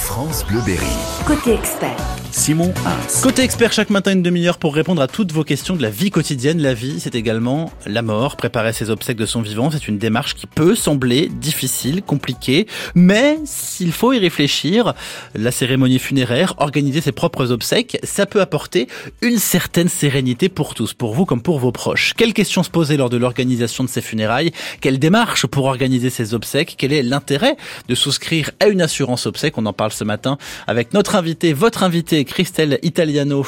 France 0.00 0.46
Bleu 0.46 0.60
Berry. 0.64 0.86
Côté 1.26 1.52
expert. 1.52 1.96
Simon 2.32 2.72
Hins. 2.86 3.22
Côté 3.22 3.42
expert, 3.42 3.72
chaque 3.72 3.90
matin 3.90 4.12
une 4.12 4.22
demi-heure 4.22 4.58
pour 4.58 4.74
répondre 4.74 5.02
à 5.02 5.08
toutes 5.08 5.32
vos 5.32 5.42
questions 5.42 5.74
de 5.74 5.82
la 5.82 5.90
vie 5.90 6.10
quotidienne. 6.10 6.62
La 6.62 6.74
vie, 6.74 7.00
c'est 7.00 7.14
également 7.14 7.72
la 7.86 8.02
mort. 8.02 8.36
Préparer 8.36 8.72
ses 8.72 8.88
obsèques 8.88 9.16
de 9.16 9.26
son 9.26 9.42
vivant, 9.42 9.70
c'est 9.70 9.88
une 9.88 9.98
démarche 9.98 10.34
qui 10.34 10.46
peut 10.46 10.74
sembler 10.74 11.28
difficile, 11.28 12.02
compliquée, 12.02 12.66
mais 12.94 13.38
s'il 13.44 13.92
faut 13.92 14.12
y 14.12 14.18
réfléchir, 14.18 14.94
la 15.34 15.50
cérémonie 15.50 15.98
funéraire, 15.98 16.54
organiser 16.58 17.00
ses 17.00 17.12
propres 17.12 17.50
obsèques, 17.50 17.98
ça 18.04 18.26
peut 18.26 18.40
apporter 18.40 18.88
une 19.22 19.38
certaine 19.38 19.88
sérénité 19.88 20.48
pour 20.48 20.74
tous, 20.74 20.94
pour 20.94 21.14
vous 21.14 21.26
comme 21.26 21.42
pour 21.42 21.58
vos 21.58 21.72
proches. 21.72 22.14
Quelles 22.16 22.34
questions 22.34 22.62
se 22.62 22.70
poser 22.70 22.96
lors 22.96 23.10
de 23.10 23.16
l'organisation 23.16 23.84
de 23.84 23.88
ces 23.88 24.02
funérailles? 24.02 24.52
Quelle 24.80 24.98
démarche 24.98 25.46
pour 25.46 25.66
organiser 25.66 26.10
ses 26.10 26.32
obsèques? 26.32 26.76
Quel 26.78 26.92
est 26.92 27.02
l'intérêt 27.02 27.56
de 27.88 27.94
souscrire 27.94 28.50
à 28.60 28.68
une 28.68 28.82
assurance 28.82 29.26
obsèques 29.26 29.58
On 29.58 29.66
en 29.66 29.72
parle 29.72 29.89
ce 29.92 30.04
matin 30.04 30.38
avec 30.66 30.94
notre 30.94 31.16
invité, 31.16 31.52
votre 31.52 31.82
invité, 31.82 32.24
Christelle 32.24 32.78
Italiano 32.82 33.44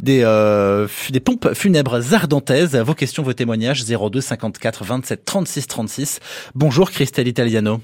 des, 0.00 0.22
euh, 0.24 0.86
des 1.10 1.20
pompes 1.20 1.54
funèbres 1.54 2.14
ardentaises. 2.14 2.76
Vos 2.76 2.94
questions, 2.94 3.22
vos 3.22 3.32
témoignages 3.32 3.84
02 3.84 4.20
54 4.20 4.84
27 4.84 5.24
36 5.24 5.66
36. 5.66 6.20
Bonjour 6.54 6.90
Christelle 6.90 7.28
Italiano. 7.28 7.80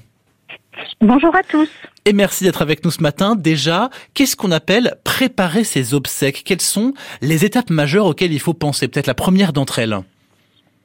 Bonjour 1.01 1.35
à 1.35 1.43
tous. 1.43 1.69
Et 2.05 2.13
merci 2.13 2.43
d'être 2.43 2.61
avec 2.61 2.83
nous 2.83 2.91
ce 2.91 3.01
matin. 3.01 3.35
Déjà, 3.35 3.89
qu'est-ce 4.13 4.35
qu'on 4.35 4.51
appelle 4.51 4.95
préparer 5.03 5.63
ses 5.63 5.93
obsèques? 5.93 6.43
Quelles 6.45 6.61
sont 6.61 6.93
les 7.21 7.45
étapes 7.45 7.69
majeures 7.69 8.05
auxquelles 8.05 8.33
il 8.33 8.39
faut 8.39 8.53
penser? 8.53 8.87
Peut-être 8.87 9.07
la 9.07 9.13
première 9.13 9.53
d'entre 9.53 9.79
elles. 9.79 9.97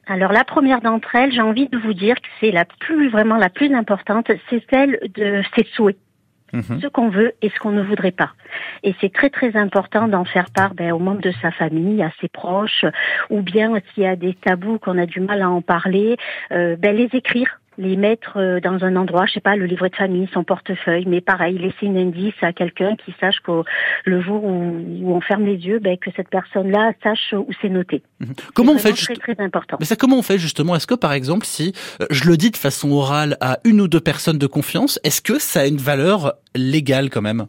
Alors 0.07 0.31
la 0.31 0.43
première 0.43 0.81
d'entre 0.81 1.15
elles, 1.15 1.31
j'ai 1.31 1.41
envie 1.41 1.67
de 1.67 1.77
vous 1.77 1.93
dire 1.93 2.15
que 2.15 2.27
c'est 2.39 2.51
la 2.51 2.65
plus 2.65 3.09
vraiment 3.09 3.37
la 3.37 3.49
plus 3.49 3.73
importante, 3.73 4.27
c'est 4.49 4.63
celle 4.71 4.99
de 5.15 5.41
ses 5.55 5.65
souhaits. 5.73 5.97
Mhm. 6.53 6.79
ce 6.81 6.87
qu'on 6.87 7.09
veut 7.09 7.33
et 7.41 7.49
ce 7.49 7.59
qu'on 7.59 7.71
ne 7.71 7.81
voudrait 7.81 8.11
pas. 8.11 8.31
Et 8.83 8.95
c'est 9.01 9.11
très 9.11 9.29
très 9.29 9.57
important 9.57 10.07
d'en 10.07 10.25
faire 10.25 10.49
part 10.51 10.73
ben, 10.73 10.91
aux 10.91 10.99
membres 10.99 11.21
de 11.21 11.33
sa 11.41 11.51
famille, 11.51 12.01
à 12.01 12.11
ses 12.21 12.29
proches, 12.29 12.85
ou 13.29 13.41
bien 13.41 13.73
s'il 13.93 14.03
y 14.03 14.07
a 14.07 14.15
des 14.15 14.33
tabous 14.33 14.79
qu'on 14.79 14.97
a 14.97 15.05
du 15.05 15.19
mal 15.19 15.41
à 15.41 15.49
en 15.49 15.61
parler, 15.61 16.17
euh, 16.51 16.75
ben, 16.77 16.95
les 16.95 17.09
écrire 17.13 17.59
les 17.77 17.95
mettre 17.95 18.37
euh, 18.37 18.59
dans 18.59 18.83
un 18.83 18.95
endroit, 18.95 19.25
je 19.25 19.33
sais 19.33 19.39
pas, 19.39 19.55
le 19.55 19.65
livret 19.65 19.89
de 19.89 19.95
famille, 19.95 20.27
son 20.33 20.43
portefeuille, 20.43 21.05
mais 21.07 21.21
pareil, 21.21 21.57
laisser 21.57 21.85
une 21.85 21.97
indice 21.97 22.33
à 22.41 22.53
quelqu'un 22.53 22.95
qui 22.95 23.13
sache 23.19 23.39
que 23.41 23.63
le 24.05 24.21
jour 24.21 24.43
où, 24.43 24.71
où 25.01 25.13
on 25.15 25.21
ferme 25.21 25.45
les 25.45 25.57
yeux, 25.57 25.79
ben, 25.79 25.97
que 25.97 26.09
cette 26.15 26.29
personne-là 26.29 26.93
sache 27.03 27.33
où 27.33 27.47
c'est 27.61 27.69
noté. 27.69 28.01
Mhm. 28.19 28.33
Comment 28.53 28.73
on 28.73 28.77
fait 28.77 28.95
juste- 28.95 29.19
très 29.19 29.33
très 29.33 29.43
important. 29.43 29.77
Mais 29.79 29.85
ça, 29.85 29.95
comment 29.95 30.17
on 30.17 30.21
fait 30.21 30.37
justement? 30.37 30.75
Est-ce 30.75 30.87
que 30.87 30.95
par 30.95 31.13
exemple, 31.13 31.45
si 31.45 31.73
euh, 32.01 32.05
je 32.09 32.29
le 32.29 32.37
dis 32.37 32.51
de 32.51 32.57
façon 32.57 32.91
orale 32.91 33.37
à 33.41 33.59
une 33.65 33.81
ou 33.81 33.87
deux 33.87 33.99
personnes 33.99 34.37
de 34.37 34.47
confiance, 34.47 34.99
est-ce 35.03 35.21
que 35.21 35.39
ça 35.39 35.61
a 35.61 35.65
une 35.67 35.77
valeur 35.77 36.33
légale 36.55 37.09
quand 37.09 37.21
même? 37.21 37.45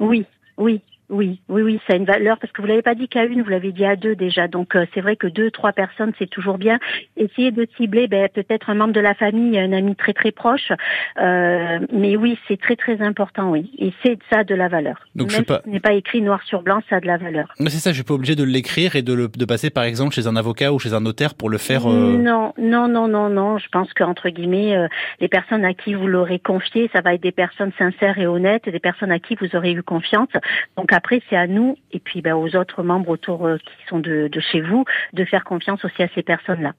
Oui, 0.00 0.24
oui. 0.58 0.80
Oui, 1.08 1.40
oui, 1.48 1.62
oui, 1.62 1.80
ça 1.86 1.92
a 1.92 1.96
une 1.96 2.04
valeur 2.04 2.38
parce 2.38 2.52
que 2.52 2.60
vous 2.60 2.66
l'avez 2.66 2.82
pas 2.82 2.94
dit 2.96 3.06
qu'à 3.08 3.24
une, 3.24 3.42
vous 3.42 3.48
l'avez 3.50 3.70
dit 3.72 3.84
à 3.84 3.94
deux 3.96 4.16
déjà. 4.16 4.48
Donc 4.48 4.74
euh, 4.74 4.86
c'est 4.92 5.00
vrai 5.00 5.14
que 5.16 5.26
deux, 5.28 5.50
trois 5.50 5.72
personnes, 5.72 6.12
c'est 6.18 6.28
toujours 6.28 6.58
bien. 6.58 6.78
Essayez 7.16 7.52
de 7.52 7.66
cibler 7.76 8.08
ben, 8.08 8.28
peut-être 8.28 8.70
un 8.70 8.74
membre 8.74 8.92
de 8.92 9.00
la 9.00 9.14
famille, 9.14 9.58
un 9.58 9.72
ami 9.72 9.94
très 9.94 10.12
très 10.12 10.32
proche. 10.32 10.72
Euh, 11.20 11.78
mais 11.92 12.16
oui, 12.16 12.38
c'est 12.48 12.60
très 12.60 12.76
très 12.76 13.00
important, 13.02 13.50
oui. 13.50 13.70
Et 13.78 13.92
c'est 14.02 14.18
ça 14.30 14.40
a 14.40 14.44
de 14.44 14.54
la 14.54 14.68
valeur. 14.68 14.98
Donc, 15.14 15.30
je 15.30 15.36
Même 15.36 15.42
sais 15.44 15.46
pas- 15.46 15.58
si 15.64 15.68
ce 15.70 15.70
n'est 15.74 15.80
pas 15.80 15.92
écrit 15.92 16.20
noir 16.22 16.42
sur 16.44 16.62
blanc, 16.62 16.80
ça 16.90 16.96
a 16.96 17.00
de 17.00 17.06
la 17.06 17.16
valeur. 17.16 17.54
Mais 17.60 17.70
c'est 17.70 17.78
ça, 17.78 17.90
je 17.90 17.96
suis 17.96 18.04
pas 18.04 18.14
obligé 18.14 18.34
de 18.34 18.44
l'écrire 18.44 18.96
et 18.96 19.02
de, 19.02 19.12
le, 19.12 19.28
de 19.28 19.44
passer 19.44 19.70
par 19.70 19.84
exemple 19.84 20.14
chez 20.14 20.26
un 20.26 20.36
avocat 20.36 20.72
ou 20.72 20.78
chez 20.78 20.92
un 20.92 21.00
notaire 21.00 21.34
pour 21.34 21.50
le 21.50 21.58
faire. 21.58 21.86
euh, 21.88 22.16
Non, 22.18 22.52
non, 22.58 22.88
non, 22.88 23.08
non, 23.08 23.28
non. 23.28 23.58
Je 23.58 23.68
pense 23.68 23.92
qu'entre 23.94 24.28
guillemets, 24.28 24.76
euh, 24.76 24.88
les 25.20 25.28
personnes 25.28 25.64
à 25.64 25.72
qui 25.74 25.94
vous 25.94 26.06
l'aurez 26.06 26.38
confié, 26.38 26.90
ça 26.92 27.00
va 27.00 27.14
être 27.14 27.22
des 27.22 27.32
personnes 27.32 27.72
sincères 27.78 28.18
et 28.18 28.26
honnêtes, 28.26 28.68
des 28.68 28.80
personnes 28.80 29.12
à 29.12 29.18
qui 29.18 29.36
vous 29.36 29.54
aurez 29.54 29.72
eu 29.72 29.82
confiance. 29.82 30.28
Donc 30.76 30.92
après, 30.96 31.20
c'est 31.28 31.36
à 31.36 31.46
nous 31.46 31.76
et 31.92 32.00
puis 32.00 32.22
ben, 32.22 32.34
aux 32.34 32.56
autres 32.56 32.82
membres 32.82 33.10
autour 33.10 33.44
euh, 33.44 33.58
qui 33.58 33.88
sont 33.88 33.98
de, 33.98 34.28
de 34.32 34.40
chez 34.40 34.62
vous 34.62 34.86
de 35.12 35.26
faire 35.26 35.44
confiance 35.44 35.84
aussi 35.84 36.02
à 36.02 36.08
ces 36.14 36.22
personnes-là. 36.22 36.72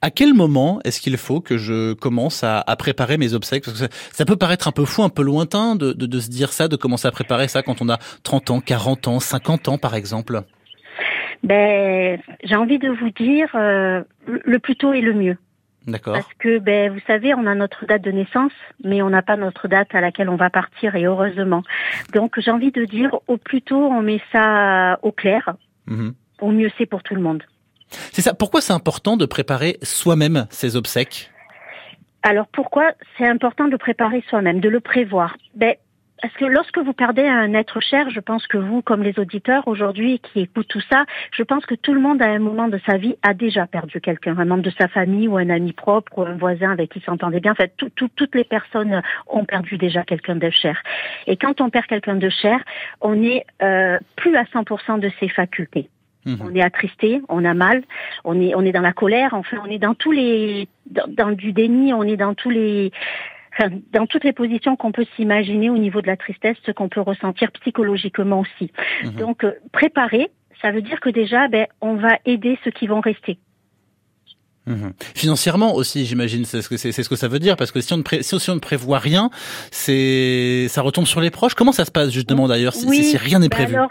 À 0.00 0.12
quel 0.12 0.32
moment 0.32 0.78
est-ce 0.84 1.00
qu'il 1.00 1.16
faut 1.16 1.40
que 1.40 1.56
je 1.56 1.92
commence 1.94 2.44
à, 2.44 2.60
à 2.60 2.76
préparer 2.76 3.18
mes 3.18 3.34
obsèques? 3.34 3.64
Parce 3.64 3.80
que 3.80 3.86
ça, 3.86 3.88
ça 4.12 4.24
peut 4.24 4.36
paraître 4.36 4.68
un 4.68 4.70
peu 4.70 4.84
fou, 4.84 5.02
un 5.02 5.08
peu 5.08 5.24
lointain 5.24 5.74
de, 5.74 5.92
de, 5.92 6.06
de 6.06 6.20
se 6.20 6.30
dire 6.30 6.52
ça, 6.52 6.68
de 6.68 6.76
commencer 6.76 7.08
à 7.08 7.10
préparer 7.10 7.48
ça 7.48 7.62
quand 7.62 7.82
on 7.82 7.88
a 7.88 7.98
30 8.22 8.50
ans, 8.52 8.60
40 8.60 9.08
ans, 9.08 9.18
50 9.18 9.68
ans 9.68 9.78
par 9.78 9.96
exemple. 9.96 10.42
Ben, 11.42 12.20
j'ai 12.44 12.54
envie 12.54 12.78
de 12.78 12.90
vous 12.90 13.10
dire, 13.10 13.48
euh, 13.56 14.04
le 14.26 14.58
plus 14.60 14.76
tôt 14.76 14.92
est 14.92 15.00
le 15.00 15.14
mieux. 15.14 15.36
D'accord. 15.86 16.14
Parce 16.14 16.32
que, 16.38 16.58
ben, 16.58 16.92
vous 16.92 17.00
savez, 17.06 17.34
on 17.34 17.46
a 17.46 17.54
notre 17.54 17.84
date 17.86 18.02
de 18.02 18.10
naissance, 18.10 18.52
mais 18.82 19.02
on 19.02 19.10
n'a 19.10 19.22
pas 19.22 19.36
notre 19.36 19.68
date 19.68 19.94
à 19.94 20.00
laquelle 20.00 20.28
on 20.30 20.36
va 20.36 20.48
partir, 20.48 20.94
et 20.96 21.04
heureusement. 21.04 21.62
Donc, 22.12 22.40
j'ai 22.40 22.50
envie 22.50 22.72
de 22.72 22.84
dire, 22.84 23.14
au 23.26 23.36
plus 23.36 23.60
tôt 23.60 23.76
on 23.92 24.00
met 24.00 24.20
ça 24.32 24.98
au 25.02 25.12
clair, 25.12 25.54
Mhm. 25.86 26.14
au 26.40 26.50
mieux 26.50 26.70
c'est 26.78 26.86
pour 26.86 27.02
tout 27.02 27.14
le 27.14 27.20
monde. 27.20 27.42
C'est 28.12 28.22
ça. 28.22 28.32
Pourquoi 28.34 28.60
c'est 28.60 28.72
important 28.72 29.16
de 29.16 29.26
préparer 29.26 29.76
soi-même 29.82 30.46
ses 30.50 30.74
obsèques? 30.76 31.30
Alors, 32.22 32.46
pourquoi 32.46 32.92
c'est 33.18 33.28
important 33.28 33.68
de 33.68 33.76
préparer 33.76 34.24
soi-même, 34.30 34.60
de 34.60 34.70
le 34.70 34.80
prévoir? 34.80 35.36
Ben, 35.54 35.74
parce 36.22 36.32
que 36.34 36.44
lorsque 36.44 36.78
vous 36.78 36.92
perdez 36.92 37.26
un 37.26 37.52
être 37.54 37.80
cher, 37.80 38.08
je 38.10 38.20
pense 38.20 38.46
que 38.46 38.56
vous, 38.56 38.82
comme 38.82 39.02
les 39.02 39.18
auditeurs 39.18 39.66
aujourd'hui 39.68 40.20
qui 40.20 40.40
écoutent 40.40 40.68
tout 40.68 40.82
ça, 40.90 41.04
je 41.32 41.42
pense 41.42 41.66
que 41.66 41.74
tout 41.74 41.92
le 41.92 42.00
monde 42.00 42.22
à 42.22 42.26
un 42.26 42.38
moment 42.38 42.68
de 42.68 42.78
sa 42.86 42.96
vie 42.96 43.16
a 43.22 43.34
déjà 43.34 43.66
perdu 43.66 44.00
quelqu'un, 44.00 44.38
un 44.38 44.44
membre 44.44 44.62
de 44.62 44.72
sa 44.78 44.88
famille 44.88 45.28
ou 45.28 45.36
un 45.36 45.50
ami 45.50 45.72
propre 45.72 46.18
ou 46.18 46.22
un 46.22 46.34
voisin 46.36 46.70
avec 46.70 46.90
qui 46.92 47.00
s'entendait 47.00 47.40
bien. 47.40 47.52
En 47.52 47.56
fait, 47.56 47.72
tout- 47.76 47.90
tout- 47.90 48.08
toutes 48.16 48.34
les 48.34 48.44
personnes 48.44 49.02
ont 49.26 49.44
perdu 49.44 49.76
déjà 49.76 50.02
quelqu'un 50.04 50.36
de 50.36 50.48
cher. 50.50 50.80
Et 51.26 51.36
quand 51.36 51.60
on 51.60 51.68
perd 51.70 51.86
quelqu'un 51.86 52.16
de 52.16 52.28
cher, 52.30 52.58
on 53.00 53.22
est 53.22 53.44
euh, 53.62 53.98
plus 54.16 54.36
à 54.36 54.44
100% 54.44 54.98
de 54.98 55.10
ses 55.20 55.28
facultés. 55.28 55.88
Mhm. 56.26 56.38
On 56.42 56.54
est 56.54 56.62
attristé, 56.62 57.20
on 57.28 57.44
a 57.44 57.52
mal, 57.52 57.82
on 58.24 58.40
est 58.40 58.54
on 58.54 58.62
est 58.62 58.72
dans 58.72 58.80
la 58.80 58.94
colère, 58.94 59.34
enfin 59.34 59.58
on 59.62 59.70
est 59.70 59.78
dans 59.78 59.94
tous 59.94 60.10
les 60.12 60.68
dans, 60.86 61.04
dans 61.06 61.32
du 61.32 61.52
déni, 61.52 61.92
on 61.92 62.02
est 62.04 62.16
dans 62.16 62.32
tous 62.32 62.48
les 62.48 62.92
dans 63.92 64.06
toutes 64.06 64.24
les 64.24 64.32
positions 64.32 64.76
qu'on 64.76 64.92
peut 64.92 65.06
s'imaginer 65.16 65.70
au 65.70 65.78
niveau 65.78 66.00
de 66.02 66.06
la 66.06 66.16
tristesse, 66.16 66.56
ce 66.66 66.72
qu'on 66.72 66.88
peut 66.88 67.00
ressentir 67.00 67.50
psychologiquement 67.52 68.40
aussi. 68.40 68.70
Mhm. 69.04 69.10
Donc 69.12 69.44
euh, 69.44 69.52
préparer, 69.72 70.28
ça 70.62 70.70
veut 70.70 70.82
dire 70.82 71.00
que 71.00 71.10
déjà 71.10 71.48
ben 71.48 71.66
on 71.80 71.94
va 71.96 72.18
aider 72.24 72.58
ceux 72.64 72.70
qui 72.70 72.86
vont 72.86 73.00
rester. 73.00 73.38
Mhm. 74.66 74.94
Financièrement 75.14 75.74
aussi, 75.74 76.06
j'imagine, 76.06 76.46
c'est 76.46 76.62
ce 76.62 76.68
que 76.70 76.78
c'est 76.78 76.90
c'est 76.90 77.02
ce 77.02 77.08
que 77.10 77.16
ça 77.16 77.28
veut 77.28 77.38
dire, 77.38 77.56
parce 77.56 77.70
que 77.70 77.80
si 77.82 77.92
on 77.92 77.98
ne 77.98 78.02
pré- 78.02 78.22
si, 78.22 78.40
si 78.40 78.50
on 78.50 78.54
ne 78.54 78.60
prévoit 78.60 78.98
rien, 78.98 79.28
c'est 79.70 80.66
ça 80.68 80.80
retombe 80.80 81.06
sur 81.06 81.20
les 81.20 81.30
proches. 81.30 81.54
Comment 81.54 81.72
ça 81.72 81.84
se 81.84 81.90
passe 81.90 82.10
justement 82.10 82.48
d'ailleurs 82.48 82.72
si, 82.72 82.88
si- 82.88 83.04
si 83.04 83.16
rien 83.18 83.40
n'est 83.40 83.48
ben 83.50 83.56
prévu? 83.56 83.74
alors, 83.76 83.90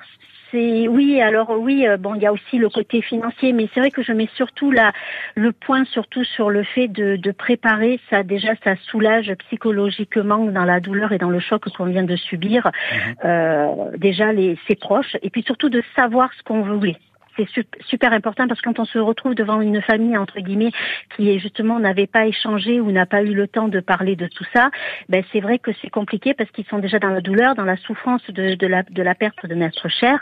c'est 0.53 0.87
oui, 0.87 1.19
alors 1.19 1.49
oui, 1.49 1.87
euh, 1.87 1.97
bon, 1.97 2.13
il 2.13 2.21
y 2.21 2.27
a 2.27 2.31
aussi 2.31 2.57
le 2.57 2.69
côté 2.69 3.01
financier, 3.01 3.51
mais 3.53 3.67
c'est 3.73 3.79
vrai 3.79 3.91
que 3.91 4.03
je 4.03 4.13
mets 4.13 4.29
surtout 4.35 4.69
la, 4.69 4.93
le 5.35 5.51
point 5.51 5.83
surtout 5.85 6.23
sur 6.23 6.49
le 6.49 6.63
fait 6.63 6.87
de, 6.87 7.15
de 7.15 7.31
préparer. 7.31 7.99
Ça 8.09 8.23
déjà, 8.23 8.53
ça 8.63 8.75
soulage 8.83 9.33
psychologiquement 9.47 10.45
dans 10.45 10.65
la 10.65 10.79
douleur 10.79 11.11
et 11.11 11.17
dans 11.17 11.31
le 11.31 11.39
choc 11.39 11.63
qu'on 11.75 11.85
vient 11.85 12.03
de 12.03 12.15
subir. 12.15 12.67
Mhm. 12.67 13.15
euh, 13.25 13.67
déjà 13.97 14.31
les 14.31 14.57
ses 14.67 14.75
proches, 14.75 15.17
et 15.23 15.29
puis 15.29 15.41
surtout 15.41 15.69
de 15.69 15.81
savoir 15.95 16.29
ce 16.37 16.43
qu'on 16.43 16.61
voulait. 16.61 16.97
C'est 17.35 17.49
su- 17.49 17.65
super 17.87 18.13
important 18.13 18.47
parce 18.47 18.61
que 18.61 18.69
quand 18.69 18.79
on 18.79 18.85
se 18.85 18.99
retrouve 18.99 19.33
devant 19.33 19.59
une 19.61 19.81
famille 19.81 20.17
entre 20.17 20.39
guillemets 20.39 20.71
qui 21.15 21.29
est 21.31 21.39
justement 21.39 21.79
n'avait 21.79 22.05
pas 22.07 22.27
échangé 22.27 22.79
ou 22.79 22.91
n'a 22.91 23.05
pas 23.07 23.23
eu 23.23 23.33
le 23.33 23.47
temps 23.47 23.67
de 23.67 23.79
parler 23.79 24.15
de 24.15 24.27
tout 24.27 24.45
ça, 24.53 24.69
ben 25.09 25.23
c'est 25.31 25.39
vrai 25.39 25.57
que 25.57 25.71
c'est 25.81 25.89
compliqué 25.89 26.33
parce 26.33 26.51
qu'ils 26.51 26.65
sont 26.65 26.79
déjà 26.79 26.99
dans 26.99 27.09
la 27.09 27.21
douleur, 27.21 27.55
dans 27.55 27.65
la 27.65 27.77
souffrance 27.77 28.21
de, 28.29 28.53
de 28.53 28.67
la 28.67 28.83
de 28.83 29.01
la 29.01 29.15
perte 29.15 29.45
de 29.45 29.55
notre 29.55 29.89
cher 29.89 30.19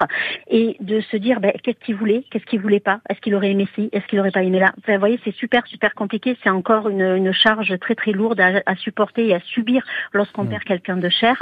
et 0.49 0.77
de 0.79 1.01
se 1.01 1.17
dire 1.17 1.41
ben 1.41 1.51
qu'est-ce 1.63 1.79
qu'il 1.83 1.95
voulait, 1.95 2.23
qu'est-ce 2.31 2.45
qu'il 2.45 2.61
voulait 2.61 2.79
pas, 2.79 3.01
est-ce 3.09 3.19
qu'il 3.19 3.35
aurait 3.35 3.51
aimé 3.51 3.67
ci, 3.75 3.89
est-ce 3.91 4.05
qu'il 4.07 4.19
aurait 4.19 4.31
pas 4.31 4.43
aimé 4.43 4.59
là? 4.59 4.71
Enfin, 4.79 4.93
vous 4.93 4.99
voyez, 4.99 5.19
c'est 5.25 5.35
super 5.35 5.67
super 5.67 5.93
compliqué, 5.95 6.37
c'est 6.43 6.49
encore 6.49 6.87
une, 6.89 7.01
une 7.01 7.33
charge 7.33 7.77
très 7.79 7.95
très 7.95 8.13
lourde 8.13 8.39
à, 8.39 8.61
à 8.65 8.75
supporter 8.75 9.27
et 9.27 9.35
à 9.35 9.39
subir 9.41 9.83
lorsqu'on 10.13 10.45
perd 10.45 10.63
quelqu'un 10.63 10.97
de 10.97 11.09
cher. 11.09 11.35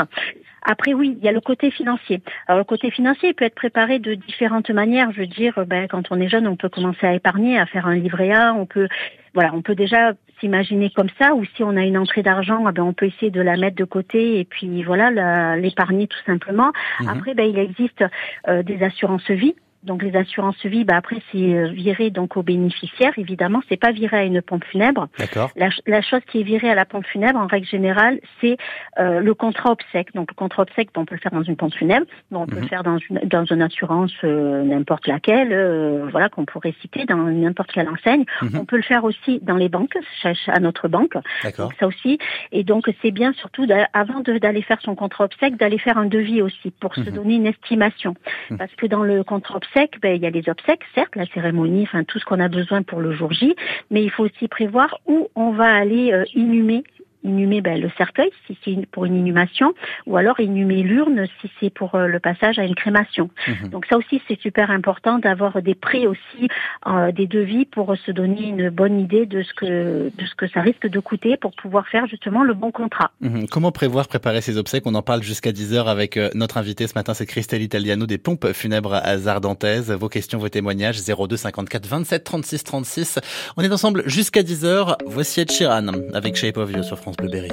Après 0.63 0.93
oui, 0.93 1.15
il 1.17 1.23
y 1.23 1.29
a 1.29 1.31
le 1.31 1.41
côté 1.41 1.71
financier. 1.71 2.21
Alors 2.47 2.57
le 2.59 2.65
côté 2.65 2.91
financier 2.91 3.29
il 3.29 3.33
peut 3.35 3.45
être 3.45 3.55
préparé 3.55 3.99
de 3.99 4.15
différentes 4.15 4.69
manières. 4.71 5.11
Je 5.11 5.21
veux 5.21 5.27
dire, 5.27 5.58
ben, 5.65 5.87
quand 5.87 6.11
on 6.11 6.19
est 6.19 6.29
jeune, 6.29 6.47
on 6.47 6.55
peut 6.55 6.69
commencer 6.69 7.05
à 7.05 7.13
épargner, 7.13 7.59
à 7.59 7.65
faire 7.65 7.87
un 7.87 7.95
livret 7.95 8.31
A, 8.31 8.53
on 8.53 8.65
peut, 8.65 8.87
voilà, 9.33 9.53
on 9.53 9.61
peut 9.61 9.75
déjà 9.75 10.13
s'imaginer 10.39 10.89
comme 10.89 11.09
ça. 11.19 11.33
Ou 11.35 11.45
si 11.55 11.63
on 11.63 11.75
a 11.75 11.83
une 11.83 11.97
entrée 11.97 12.23
d'argent, 12.23 12.65
eh 12.69 12.71
ben, 12.71 12.83
on 12.83 12.93
peut 12.93 13.05
essayer 13.05 13.31
de 13.31 13.41
la 13.41 13.57
mettre 13.57 13.75
de 13.75 13.83
côté 13.83 14.39
et 14.39 14.45
puis 14.45 14.83
voilà, 14.83 15.55
l'épargner 15.57 16.07
tout 16.07 16.23
simplement. 16.25 16.71
Mhm. 17.01 17.09
Après, 17.09 17.33
ben, 17.33 17.49
il 17.49 17.59
existe 17.59 18.03
euh, 18.47 18.63
des 18.63 18.83
assurances 18.83 19.29
vie 19.29 19.55
Donc 19.83 20.03
les 20.03 20.15
assurances 20.15 20.57
vie, 20.65 20.83
bah 20.83 20.97
après 20.97 21.21
c'est 21.31 21.37
euh, 21.37 21.69
viré 21.69 22.09
donc 22.09 22.35
aux 22.35 22.43
bénéficiaires. 22.43 23.13
Évidemment, 23.17 23.61
c'est 23.69 23.79
pas 23.79 23.91
viré 23.91 24.17
à 24.17 24.23
une 24.23 24.41
pompe 24.41 24.65
funèbre. 24.65 25.07
D'accord. 25.17 25.51
La, 25.55 25.69
la, 25.87 26.01
chose 26.01 26.19
qui 26.29 26.41
est 26.41 26.43
virée 26.43 26.69
à 26.69 26.75
la 26.75 26.83
pompe 26.83 27.05
funèbre, 27.05 27.39
en 27.39 27.47
règle 27.47 27.65
générale, 27.65 28.19
c'est 28.41 28.57
euh, 28.99 29.21
le 29.21 29.33
contrat 29.33 29.71
obsèque. 29.71 30.13
Donc 30.13 30.31
le 30.31 30.35
contrat 30.35 30.63
obsèque, 30.63 30.89
on 30.97 31.05
peut 31.05 31.15
le 31.15 31.21
faire 31.21 31.31
dans 31.31 31.43
une 31.43 31.55
pompe 31.55 31.73
funèbre, 31.73 32.05
on 32.31 32.45
peut 32.45 32.55
le 32.55 32.63
mhm. 32.63 32.67
faire 32.67 32.83
dans 32.83 32.97
une 32.97 33.19
dans 33.23 33.45
une 33.45 33.61
assurance 33.61 34.11
euh, 34.25 34.63
n'importe 34.63 35.07
laquelle, 35.07 35.53
euh, 35.53 36.07
voilà 36.11 36.27
qu'on 36.27 36.45
pourrait 36.45 36.75
citer 36.81 37.05
dans 37.05 37.17
n'importe 37.17 37.71
quelle 37.71 37.87
enseigne. 37.87 38.25
Mhm. 38.41 38.59
On 38.59 38.65
peut 38.65 38.77
le 38.77 38.83
faire 38.83 39.05
aussi 39.05 39.39
dans 39.41 39.55
les 39.55 39.69
banques, 39.69 39.97
à 40.23 40.59
notre 40.59 40.89
banque. 40.89 41.13
D'accord. 41.43 41.71
Ça 41.79 41.87
aussi. 41.87 42.19
Et 42.51 42.65
donc 42.65 42.89
c'est 43.01 43.11
bien 43.11 43.31
surtout 43.31 43.65
avant 43.93 44.19
d'aller 44.19 44.61
faire 44.61 44.81
son 44.81 44.95
contrat 44.95 45.23
obsèque, 45.23 45.55
d'aller 45.55 45.77
faire 45.77 45.97
un 45.97 46.05
devis 46.05 46.41
aussi 46.41 46.71
pour 46.81 46.93
se 46.95 47.09
mhm. 47.09 47.11
donner 47.11 47.35
une 47.35 47.47
estimation, 47.47 48.15
parce 48.57 48.73
que 48.75 48.85
dans 48.85 49.03
le 49.03 49.23
contrat 49.23 49.55
obsèque 49.55 49.68
ben, 50.01 50.15
il 50.15 50.21
y 50.21 50.25
a 50.25 50.29
les 50.29 50.49
obsèques, 50.49 50.83
certes, 50.95 51.15
la 51.15 51.25
cérémonie, 51.27 51.83
enfin 51.83 52.03
tout 52.03 52.19
ce 52.19 52.25
qu'on 52.25 52.39
a 52.39 52.47
besoin 52.47 52.81
pour 52.83 52.99
le 52.99 53.11
jour 53.13 53.31
J, 53.31 53.55
mais 53.91 54.03
il 54.03 54.09
faut 54.09 54.25
aussi 54.25 54.47
prévoir 54.47 54.99
où 55.05 55.29
on 55.35 55.51
va 55.51 55.73
aller 55.73 56.11
euh, 56.11 56.23
inhumer 56.33 56.83
inhumer 57.23 57.61
ben, 57.61 57.79
le 57.79 57.89
cercueil 57.97 58.29
si 58.47 58.57
c'est 58.63 58.85
pour 58.87 59.05
une 59.05 59.15
inhumation, 59.15 59.73
ou 60.05 60.17
alors 60.17 60.39
inhumer 60.39 60.83
l'urne 60.83 61.25
si 61.41 61.51
c'est 61.59 61.69
pour 61.69 61.95
euh, 61.95 62.07
le 62.07 62.19
passage 62.19 62.59
à 62.59 62.63
une 62.63 62.75
crémation. 62.75 63.29
Mhm. 63.47 63.69
Donc 63.69 63.85
ça 63.87 63.97
aussi 63.97 64.21
c'est 64.27 64.39
super 64.39 64.71
important 64.71 65.19
d'avoir 65.19 65.61
des 65.61 65.75
prix 65.75 66.07
aussi, 66.07 66.47
euh, 66.87 67.11
des 67.11 67.27
devis 67.27 67.65
pour 67.65 67.95
se 67.97 68.11
donner 68.11 68.47
une 68.47 68.69
bonne 68.69 68.99
idée 68.99 69.25
de 69.25 69.43
ce 69.43 69.53
que 69.53 70.11
de 70.17 70.25
ce 70.25 70.35
que 70.35 70.47
ça 70.47 70.61
risque 70.61 70.87
de 70.87 70.99
coûter 70.99 71.37
pour 71.37 71.51
pouvoir 71.51 71.87
faire 71.87 72.07
justement 72.07 72.43
le 72.43 72.53
bon 72.53 72.71
contrat. 72.71 73.11
Mhm. 73.21 73.47
Comment 73.47 73.71
prévoir 73.71 74.07
préparer 74.07 74.41
ces 74.41 74.57
obsèques? 74.57 74.83
On 74.85 74.95
en 74.95 75.01
parle 75.01 75.23
jusqu'à 75.23 75.51
10 75.51 75.73
heures 75.73 75.87
avec 75.87 76.17
euh, 76.17 76.29
notre 76.35 76.57
invité 76.57 76.87
ce 76.87 76.93
matin, 76.95 77.13
c'est 77.13 77.25
Christelle 77.25 77.61
Italiano 77.61 78.05
des 78.05 78.17
pompes 78.17 78.53
funèbres 78.53 78.93
à 78.93 79.17
Zardantez. 79.17 79.81
Vos 79.99 80.09
questions, 80.09 80.39
vos 80.39 80.49
témoignages 80.49 81.01
02 81.03 81.35
54 81.35 81.85
27 81.85 82.23
36 82.23 82.63
36. 82.63 83.19
On 83.57 83.63
est 83.63 83.71
ensemble 83.71 84.03
jusqu'à 84.05 84.43
10 84.43 84.65
heures. 84.65 84.97
Voici 85.05 85.41
Ed 85.41 85.51
Sheeran 85.51 85.87
avec 86.13 86.35
Shape 86.35 86.57
of 86.57 86.71
You 86.71 86.83
sur 86.83 86.97
France. 86.97 87.08
France 87.09 87.15
Bleu 87.17 87.47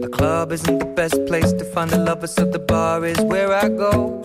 The 0.00 0.08
club 0.12 0.52
isn't 0.52 0.78
the 0.78 0.84
best 0.84 1.24
place 1.26 1.52
to 1.52 1.64
find 1.64 1.90
the 1.90 1.98
lovers, 1.98 2.32
so 2.32 2.44
the 2.44 2.58
bar 2.58 3.04
is 3.04 3.20
where 3.20 3.52
I 3.52 3.68
go. 3.68 4.24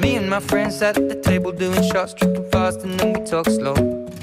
Me 0.00 0.16
and 0.16 0.28
my 0.28 0.40
friends 0.40 0.80
at 0.82 0.94
the 0.94 1.20
table 1.22 1.52
doing 1.52 1.82
shots, 1.82 2.14
tripping 2.14 2.48
fast, 2.50 2.82
and 2.82 2.98
then 2.98 3.12
we 3.12 3.20
talk 3.24 3.46
slow. 3.46 3.74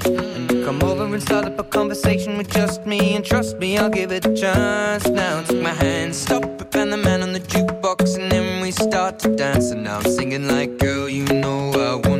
And 0.04 0.50
you 0.50 0.64
come 0.64 0.82
over 0.82 1.04
and 1.04 1.22
start 1.22 1.44
up 1.46 1.58
a 1.58 1.64
conversation 1.64 2.36
with 2.38 2.50
just 2.50 2.86
me, 2.86 3.14
and 3.14 3.24
trust 3.24 3.58
me, 3.58 3.78
I'll 3.78 3.90
give 3.90 4.12
it 4.12 4.24
a 4.26 4.34
chance. 4.34 5.06
Now 5.08 5.42
take 5.42 5.62
my 5.62 5.74
hand, 5.74 6.14
stop 6.14 6.44
it, 6.44 6.74
and 6.74 6.92
the 6.92 6.96
man 6.96 7.22
on 7.22 7.32
the 7.32 7.40
jukebox, 7.40 8.18
and 8.18 8.30
then 8.32 8.60
we 8.62 8.70
start 8.70 9.18
to 9.20 9.36
dance. 9.36 9.70
And 9.70 9.84
now 9.84 9.98
I'm 9.98 10.10
singing 10.10 10.48
like, 10.48 10.78
girl, 10.78 11.08
you 11.08 11.24
know 11.24 11.72
I 11.72 12.08
want 12.08 12.19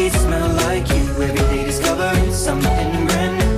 sheets 0.00 0.20
smell 0.22 0.48
like 0.64 0.88
you. 0.88 1.04
Every 1.26 1.44
day 1.52 1.64
discovering 1.64 2.32
something 2.32 3.06
brand 3.06 3.34
new. 3.38 3.54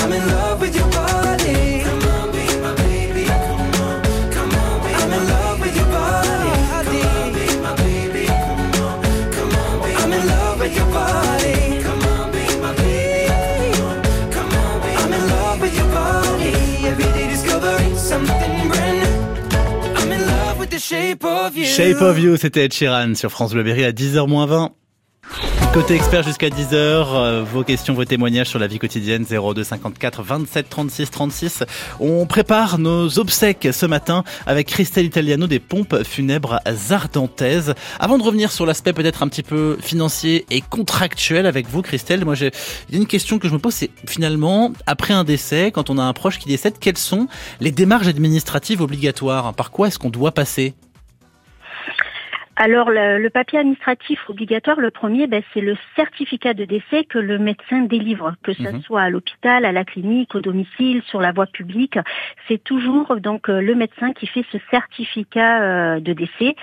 I'm 0.00 0.12
in 0.12 0.24
love 0.36 0.60
with 0.60 0.74
your 0.76 0.90
body. 0.90 1.82
Come 1.86 2.04
on, 2.14 2.26
be 2.34 2.44
my 2.64 2.74
baby. 2.84 3.24
Come 3.24 3.74
on, 3.86 3.98
come 4.36 4.52
on, 4.62 4.74
be 4.84 4.90
I'm 5.02 5.12
in 5.18 5.24
love 5.34 5.60
with 5.62 5.76
your 5.80 5.90
body. 5.98 6.60
Come 6.76 7.00
on, 7.12 7.28
be 7.36 7.46
my 7.66 7.72
baby. 7.82 8.24
Come 8.26 8.74
on, 8.84 8.96
come 9.36 9.54
on, 9.62 9.74
be 9.84 9.90
I'm 10.02 10.12
in 10.18 10.24
love 10.34 10.56
with 10.60 10.74
your 10.80 10.90
body. 10.98 11.56
Come 11.86 12.02
on, 12.14 12.24
be 12.34 12.44
my 12.64 12.72
baby. 12.82 13.32
Come 13.72 13.86
on, 13.88 13.98
come 14.36 14.52
on, 14.62 14.74
be 14.84 14.90
I'm 15.02 15.12
in 15.18 15.24
love 15.34 15.58
with 15.62 15.76
your 15.80 15.90
body. 15.98 16.52
Every 16.90 17.10
day 17.16 17.26
discovering 17.34 17.96
something 17.96 18.68
brand 18.68 18.96
new. 19.02 19.14
I'm 19.98 20.12
in 20.12 20.22
love 20.26 20.58
with 20.58 20.70
the 20.70 20.78
shape 20.78 21.24
of 21.24 21.56
you. 21.56 21.66
Shape 21.66 22.02
of 22.02 22.18
you, 22.18 22.36
c'était 22.36 22.64
Ed 22.64 22.72
Sheeran 22.74 23.14
sur 23.14 23.30
France 23.30 23.52
Bleu 23.54 23.62
Berry 23.62 23.84
à 23.84 23.92
10h20. 23.92 24.70
Côté 25.74 25.94
expert 25.94 26.22
jusqu'à 26.22 26.50
10h, 26.50 26.74
euh, 26.74 27.44
vos 27.44 27.64
questions, 27.64 27.94
vos 27.94 28.04
témoignages 28.04 28.46
sur 28.46 28.60
la 28.60 28.68
vie 28.68 28.78
quotidienne 28.78 29.24
02 29.24 29.64
54 29.64 30.22
27 30.22 30.68
36 30.68 31.10
36. 31.10 31.64
On 31.98 32.26
prépare 32.26 32.78
nos 32.78 33.18
obsèques 33.18 33.68
ce 33.72 33.84
matin 33.84 34.22
avec 34.46 34.68
Christelle 34.68 35.06
Italiano 35.06 35.48
des 35.48 35.58
pompes 35.58 36.04
funèbres 36.04 36.60
ardentaises. 36.90 37.74
Avant 37.98 38.18
de 38.18 38.22
revenir 38.22 38.52
sur 38.52 38.66
l'aspect 38.66 38.92
peut-être 38.92 39.24
un 39.24 39.28
petit 39.28 39.42
peu 39.42 39.76
financier 39.80 40.46
et 40.50 40.60
contractuel 40.60 41.44
avec 41.44 41.68
vous 41.68 41.82
Christelle, 41.82 42.24
moi 42.24 42.36
j'ai 42.36 42.52
une 42.92 43.06
question 43.06 43.40
que 43.40 43.48
je 43.48 43.52
me 43.52 43.58
pose, 43.58 43.74
c'est 43.74 43.90
finalement 44.06 44.72
après 44.86 45.12
un 45.12 45.24
décès, 45.24 45.72
quand 45.72 45.90
on 45.90 45.98
a 45.98 46.04
un 46.04 46.12
proche 46.12 46.38
qui 46.38 46.46
décède, 46.46 46.74
quelles 46.78 46.98
sont 46.98 47.26
les 47.60 47.72
démarches 47.72 48.06
administratives 48.06 48.80
obligatoires? 48.80 49.52
Par 49.54 49.72
quoi 49.72 49.88
est-ce 49.88 49.98
qu'on 49.98 50.10
doit 50.10 50.30
passer? 50.30 50.74
Alors 52.56 52.90
le, 52.90 53.28
papier 53.30 53.58
administratif 53.58 54.30
obligatoire, 54.30 54.78
le 54.78 54.90
premier, 54.90 55.26
ben, 55.26 55.42
c'est 55.52 55.60
le 55.60 55.76
certificat 55.96 56.54
de 56.54 56.64
décès 56.64 57.04
que 57.04 57.18
le 57.18 57.38
médecin 57.38 57.80
délivre, 57.80 58.34
que 58.44 58.52
ce 58.52 58.62
mhm. 58.62 58.80
soit 58.82 59.02
à 59.02 59.10
l'hôpital, 59.10 59.64
à 59.64 59.72
la 59.72 59.84
clinique, 59.84 60.34
au 60.34 60.40
domicile, 60.40 61.02
sur 61.08 61.20
la 61.20 61.32
voie 61.32 61.46
publique. 61.46 61.98
C'est 62.46 62.62
toujours 62.62 63.16
donc 63.16 63.48
euh, 63.48 63.60
le 63.60 63.74
médecin 63.74 64.12
qui 64.12 64.26
fait 64.28 64.44
ce 64.52 64.58
certificat 64.70 65.62
euh, 65.62 66.00
de 66.00 66.12
décès. 66.12 66.54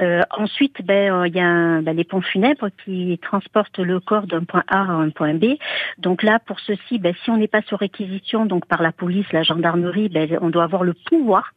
Euh, 0.00 0.20
ensuite, 0.30 0.84
ben 0.84 1.24
il 1.26 1.34
y 1.34 1.40
a 1.40 1.80
ben, 1.80 1.96
les 1.96 2.04
ponts 2.04 2.20
funèbres 2.20 2.68
qui 2.84 3.18
transportent 3.22 3.78
le 3.78 3.98
corps 3.98 4.26
d'un 4.26 4.44
point 4.44 4.64
A 4.68 4.80
à 4.80 4.92
un 4.92 5.10
point 5.10 5.34
B. 5.34 5.56
Donc 5.98 6.22
là, 6.22 6.38
pour 6.38 6.60
ceci, 6.60 6.98
ben, 6.98 7.14
si 7.24 7.30
on 7.30 7.38
n'est 7.38 7.48
pas 7.48 7.62
sur 7.62 7.78
réquisition, 7.78 8.44
donc 8.44 8.66
par 8.66 8.82
la 8.82 8.92
police, 8.92 9.26
la 9.32 9.42
gendarmerie, 9.42 10.10
ben, 10.10 10.38
on 10.42 10.50
doit 10.50 10.64
avoir 10.64 10.84
le 10.84 10.92
pouvoir 10.92 11.52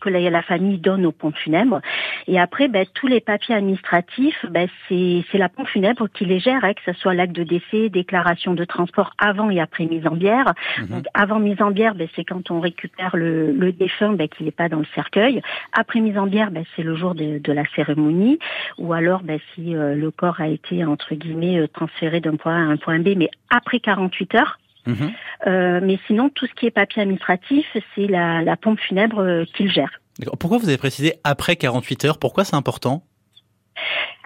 que 0.00 0.08
la, 0.08 0.42
famille 0.42 0.78
donne 0.78 1.06
aux 1.06 1.12
pompes 1.12 1.36
funèbres. 1.36 1.80
Et 2.26 2.38
après, 2.38 2.68
ben, 2.68 2.86
tous 2.94 3.06
les 3.06 3.20
papiers 3.20 3.54
administratifs, 3.54 4.44
ben, 4.50 4.68
c'est 4.88 5.24
la 5.34 5.48
pompe 5.48 5.68
funèbre 5.68 6.08
qui 6.12 6.24
les 6.24 6.38
gère, 6.38 6.64
hein, 6.64 6.74
que 6.74 6.92
ce 6.92 6.98
soit 6.98 7.14
l'acte 7.14 7.34
de 7.34 7.42
décès, 7.42 7.88
déclaration 7.88 8.54
de 8.54 8.64
transport 8.64 9.12
avant 9.18 9.50
et 9.50 9.60
après 9.60 9.86
mise 9.86 10.06
en 10.06 10.14
bière. 10.14 10.54
Mhm. 10.78 10.86
Donc, 10.88 11.04
avant 11.14 11.38
mise 11.38 11.60
en 11.62 11.70
bière, 11.70 11.94
ben, 11.94 12.08
c'est 12.14 12.24
quand 12.24 12.50
on 12.50 12.60
récupère 12.60 13.16
le, 13.16 13.52
le 13.52 13.72
défunt 13.72 14.12
ben, 14.12 14.28
qu'il 14.28 14.46
n'est 14.46 14.52
pas 14.52 14.68
dans 14.68 14.78
le 14.78 14.86
cercueil. 14.94 15.42
Après 15.72 16.00
mise 16.00 16.18
en 16.18 16.26
bière, 16.26 16.50
ben, 16.50 16.64
c'est 16.74 16.82
le 16.82 16.94
jour 16.94 17.14
de, 17.14 17.38
de, 17.38 17.52
la 17.52 17.64
cérémonie. 17.74 18.38
Ou 18.78 18.92
alors, 18.92 19.22
ben, 19.22 19.38
si 19.54 19.74
euh, 19.74 19.94
le 19.94 20.10
corps 20.10 20.40
a 20.40 20.48
été, 20.48 20.84
entre 20.84 21.14
guillemets, 21.14 21.58
euh, 21.58 21.66
transféré 21.68 22.20
d'un 22.20 22.36
point 22.36 22.54
A 22.54 22.58
à 22.58 22.72
un 22.72 22.76
point 22.76 22.98
B, 22.98 23.14
mais 23.16 23.30
après 23.50 23.80
48 23.80 24.34
heures, 24.34 24.58
Mhm. 24.86 25.12
Euh, 25.46 25.80
mais 25.82 25.98
sinon, 26.06 26.30
tout 26.30 26.46
ce 26.46 26.54
qui 26.54 26.66
est 26.66 26.70
papier 26.70 27.02
administratif, 27.02 27.66
c'est 27.94 28.06
la, 28.06 28.42
la, 28.42 28.56
pompe 28.56 28.80
funèbre 28.80 29.20
euh, 29.20 29.44
qu'il 29.54 29.70
gère. 29.70 30.00
Pourquoi 30.40 30.58
vous 30.58 30.68
avez 30.68 30.78
précisé 30.78 31.14
après 31.24 31.56
48 31.56 32.04
heures? 32.06 32.18
Pourquoi 32.18 32.44
c'est 32.44 32.56
important? 32.56 33.02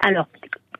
Alors, 0.02 0.28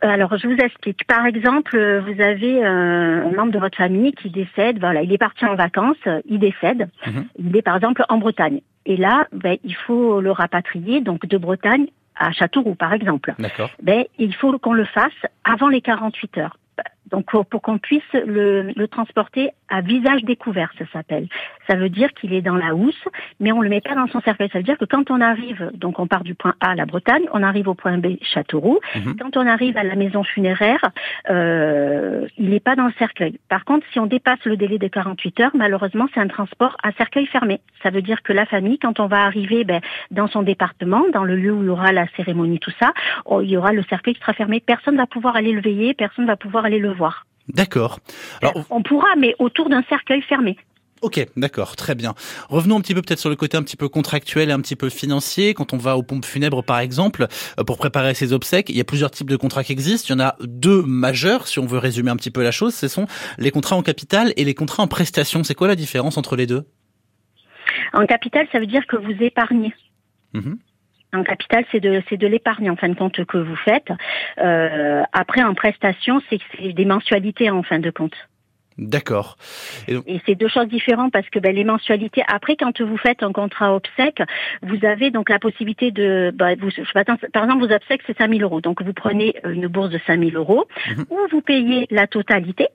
alors, 0.01 0.37
je 0.39 0.47
vous 0.47 0.57
explique. 0.57 1.05
Par 1.07 1.27
exemple, 1.27 1.77
vous 1.77 2.23
avez 2.23 2.65
euh, 2.65 3.27
un 3.27 3.33
membre 3.33 3.53
de 3.53 3.59
votre 3.59 3.77
famille 3.77 4.13
qui 4.13 4.31
décède. 4.31 4.79
Voilà, 4.79 5.03
il 5.03 5.13
est 5.13 5.19
parti 5.19 5.45
en 5.45 5.57
vacances, 5.57 5.99
il 6.25 6.39
décède. 6.39 6.89
Mhm. 7.07 7.27
Il 7.39 7.57
est 7.57 7.63
par 7.63 7.77
exemple 7.77 8.05
en 8.09 8.19
Bretagne. 8.19 8.61
Et 8.87 8.97
là, 8.97 9.27
ben, 9.33 9.59
il 9.63 9.75
faut 9.75 10.21
le 10.21 10.31
rapatrier 10.31 11.01
donc 11.01 11.27
de 11.27 11.37
Bretagne 11.37 11.87
à 12.17 12.33
Châteauroux, 12.33 12.75
par 12.75 12.93
exemple. 12.93 13.35
D'accord. 13.39 13.71
Ben, 13.83 14.05
il 14.19 14.35
faut 14.35 14.59
qu'on 14.59 14.73
le 14.73 14.85
fasse 14.85 15.13
avant 15.45 15.69
les 15.69 15.81
48 15.81 16.39
heures. 16.39 16.57
Donc 17.11 17.27
pour, 17.27 17.63
qu'on 17.63 17.79
puisse 17.79 18.03
le, 18.13 18.73
le, 18.75 18.89
transporter 18.89 19.51
à 19.69 19.81
visage 19.81 20.23
découvert, 20.25 20.73
ça 20.79 20.85
s'appelle. 20.93 21.29
Ça 21.69 21.77
veut 21.77 21.89
dire 21.89 22.13
qu'il 22.13 22.33
est 22.33 22.43
dans 22.43 22.57
la 22.57 22.75
housse, 22.75 23.09
mais 23.39 23.53
on 23.53 23.61
le 23.61 23.69
met 23.69 23.81
pas 23.81 23.95
dans 23.95 24.07
son 24.09 24.21
cercueil. 24.21 24.49
Ça 24.53 24.59
veut 24.59 24.65
dire 24.65 24.79
que 24.79 24.85
quand 24.85 25.11
on 25.11 25.21
arrive, 25.21 25.71
donc 25.75 25.99
on 25.99 26.07
part 26.07 26.25
du 26.25 26.35
point 26.35 26.55
A, 26.61 26.75
la 26.75 26.87
Bretagne, 26.87 27.25
on 27.33 27.43
arrive 27.43 27.69
au 27.69 27.75
point 27.75 27.99
B, 27.99 28.17
Châteauroux. 28.23 28.81
Mhm. 28.95 29.17
Quand 29.21 29.37
on 29.37 29.47
arrive 29.47 29.77
à 29.77 29.85
la 29.85 29.97
maison 29.97 30.23
funéraire, 30.25 30.91
euh, 31.31 32.27
il 32.39 32.51
n'est 32.51 32.61
pas 32.61 32.77
dans 32.77 32.87
le 32.87 32.93
cercueil. 32.99 33.39
Par 33.49 33.65
contre, 33.65 33.87
si 33.93 33.99
on 34.01 34.07
dépasse 34.07 34.45
le 34.45 34.57
délai 34.57 34.79
de 34.79 34.89
48 34.89 35.41
heures, 35.41 35.51
malheureusement, 35.55 36.07
c'est 36.15 36.21
un 36.21 36.29
transport 36.29 36.77
à 36.83 36.93
cercueil 36.93 37.27
fermé. 37.27 37.61
Ça 37.83 37.91
veut 37.91 38.03
dire 38.03 38.23
que 38.23 38.33
la 38.33 38.47
famille, 38.47 38.79
quand 38.79 39.01
on 39.01 39.07
va 39.07 39.25
arriver 39.25 39.65
ben, 39.65 39.81
dans 40.11 40.29
son 40.29 40.43
département, 40.43 41.05
dans 41.13 41.25
le 41.25 41.37
lieu 41.37 41.53
où 41.53 41.63
il 41.63 41.67
y 41.67 41.71
aura 41.71 41.93
la 41.93 42.07
cérémonie, 42.17 42.59
tout 42.59 42.73
ça, 42.81 42.93
oh, 43.25 43.41
il 43.41 43.51
y 43.51 43.57
aura 43.57 43.73
le 43.73 43.83
cercueil 43.85 44.15
qui 44.15 44.21
sera 44.21 44.33
fermé. 44.33 44.61
Personne 44.61 44.97
va 44.97 45.07
pouvoir 45.07 45.37
aller 45.37 45.53
le 45.53 45.61
veiller, 45.61 45.95
personne 45.95 46.27
va 46.27 46.37
pouvoir 46.37 46.65
aller 46.65 46.79
le 46.79 46.91
D'accord. 47.49 47.99
Alors, 48.43 48.65
on 48.71 48.83
pourra, 48.83 49.17
mais 49.17 49.35
autour 49.39 49.69
d'un 49.69 49.83
cercueil 49.89 50.23
fermé. 50.23 50.57
Ok, 51.03 51.27
d'accord, 51.37 51.77
très 51.77 51.95
bien. 51.95 52.15
Revenons 52.51 52.77
un 52.77 52.81
petit 52.83 52.95
peu 52.95 53.01
peut-être 53.01 53.19
sur 53.19 53.31
le 53.31 53.37
côté 53.37 53.57
un 53.57 53.63
petit 53.63 53.77
peu 53.77 53.89
contractuel 53.89 54.51
et 54.51 54.53
un 54.53 54.61
petit 54.61 54.77
peu 54.77 54.91
financier. 54.91 55.55
Quand 55.55 55.73
on 55.73 55.79
va 55.79 55.97
aux 55.97 56.03
pompes 56.03 56.27
funèbres, 56.27 56.63
par 56.63 56.79
exemple, 56.79 57.27
euh, 57.59 57.65
pour 57.65 57.79
préparer 57.79 58.13
ses 58.13 58.35
obsèques, 58.35 58.69
il 58.69 58.77
y 58.77 58.81
a 58.81 58.85
plusieurs 58.85 59.11
types 59.11 59.31
de 59.31 59.37
contrats 59.37 59.65
qui 59.65 59.73
existent. 59.73 60.09
Il 60.15 60.19
y 60.19 60.23
en 60.23 60.27
a 60.27 60.37
deux 60.43 60.83
majeurs, 60.83 61.47
si 61.49 61.59
on 61.59 61.65
veut 61.65 61.79
résumer 61.79 62.11
un 62.11 62.17
petit 62.17 62.31
peu 62.31 62.43
la 62.43 62.51
chose. 62.51 62.75
Ce 62.75 62.87
sont 62.87 63.07
les 63.39 63.51
contrats 63.51 63.77
en 63.77 63.83
capital 63.83 64.35
et 64.37 64.45
les 64.45 64.55
contrats 64.55 64.83
en 64.83 64.89
prestation. 64.89 65.43
C'est 65.43 65.55
quoi 65.55 65.69
la 65.69 65.77
différence 65.77 66.19
entre 66.19 66.37
les 66.37 66.47
deux? 66.47 66.67
En 67.95 68.05
capital, 68.05 68.47
ça 68.53 68.59
veut 68.59 68.67
dire 68.67 68.87
que 68.87 68.97
vous 68.97 69.25
épargnez. 69.25 69.73
Mmh 70.35 70.55
en 71.13 71.23
capital, 71.23 71.65
c'est 71.73 71.81
de 71.81 72.03
c'est 72.09 72.17
de 72.17 72.27
l'épargne 72.27 72.71
en 72.71 72.77
fin 72.77 72.89
de 72.89 72.95
compte 72.95 73.25
que 73.25 73.39
vous 73.39 73.57
faites. 73.57 73.91
Euh, 74.39 75.03
après, 75.13 75.43
en 75.43 75.55
prestation, 75.55 76.21
c'est 76.31 76.73
des 76.73 76.85
mensualités 76.85 77.51
en 77.51 77.63
fin 77.63 77.79
de 77.79 77.91
compte. 77.91 78.15
D'accord. 78.79 79.37
Et, 79.89 80.21
c'est 80.25 80.37
deux 80.37 80.49
choses 80.49 80.69
différentes 80.69 81.13
parce 81.13 81.29
que 81.29 81.39
ben, 81.39 81.55
les 81.55 81.65
mensualités. 81.65 82.23
Après, 82.27 82.57
quand 82.57 82.81
vous 82.81 82.97
faites 82.97 83.23
un 83.23 83.33
contrat 83.33 83.75
obsèque, 83.75 84.23
vous 84.63 84.87
avez 84.87 85.11
donc 85.11 85.29
la 85.29 85.39
possibilité 85.39 85.91
de. 85.91 86.33
Ben, 86.35 86.57
vous, 86.59 86.71
par 86.95 87.45
exemple, 87.45 87.67
vos 87.67 87.73
obsèques 87.73 88.03
c'est 88.07 88.17
5000 88.17 88.43
euros. 88.43 88.61
Donc 88.63 88.83
vous 88.83 88.95
prenez 88.95 89.35
une 89.45 89.67
bourse 89.67 89.91
de 89.91 90.01
5000 90.07 90.35
euros 90.37 90.67
mhm. 90.89 91.05
ou 91.11 91.19
vous 91.31 91.43
payez 91.43 91.87
la 91.91 92.07
totalité 92.07 92.69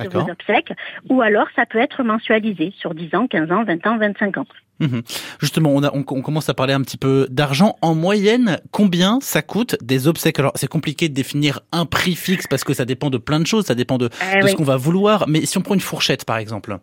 de 0.00 0.08
vos 0.08 0.28
obsèques, 0.28 0.72
ou 1.10 1.20
alors 1.22 1.46
ça 1.54 1.66
peut 1.66 1.78
être 1.78 2.02
mensualisé 2.02 2.72
sur 2.78 2.94
10 2.94 3.14
ans, 3.14 3.26
15 3.28 3.52
ans, 3.52 3.64
20 3.64 3.86
ans, 3.86 3.98
25 3.98 4.38
ans. 4.38 4.46
Mhm. 4.80 5.02
Justement, 5.38 5.70
on, 5.70 5.82
a, 5.82 5.92
on, 5.94 6.02
commence 6.02 6.48
à 6.48 6.54
parler 6.54 6.72
un 6.72 6.80
petit 6.80 6.96
peu 6.96 7.26
d'argent. 7.30 7.76
En 7.82 7.94
moyenne, 7.94 8.60
combien 8.70 9.18
ça 9.20 9.42
coûte 9.42 9.76
des 9.82 10.08
obsèques? 10.08 10.38
Alors, 10.38 10.52
c'est 10.56 10.66
compliqué 10.66 11.08
de 11.08 11.14
définir 11.14 11.60
un 11.70 11.86
prix 11.86 12.16
fixe 12.16 12.46
parce 12.48 12.64
que 12.64 12.74
ça 12.74 12.84
dépend 12.84 13.10
de 13.10 13.18
plein 13.18 13.38
de 13.38 13.46
choses, 13.46 13.66
ça 13.66 13.74
dépend 13.74 13.98
de, 13.98 14.10
eh 14.34 14.48
ce 14.48 14.54
qu'on 14.54 14.64
va 14.64 14.76
vouloir. 14.76 15.28
Mais 15.28 15.46
si 15.46 15.58
on 15.58 15.62
prend 15.62 15.74
une 15.74 15.80
fourchette, 15.80 16.24
par 16.24 16.38
exemple 16.38 16.78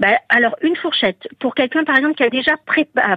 bah, 0.00 0.18
alors 0.28 0.56
une 0.62 0.76
fourchette 0.76 1.28
pour 1.38 1.54
quelqu'un 1.54 1.84
par 1.84 1.96
exemple 1.96 2.14
qui 2.14 2.22
a 2.22 2.30
déjà 2.30 2.52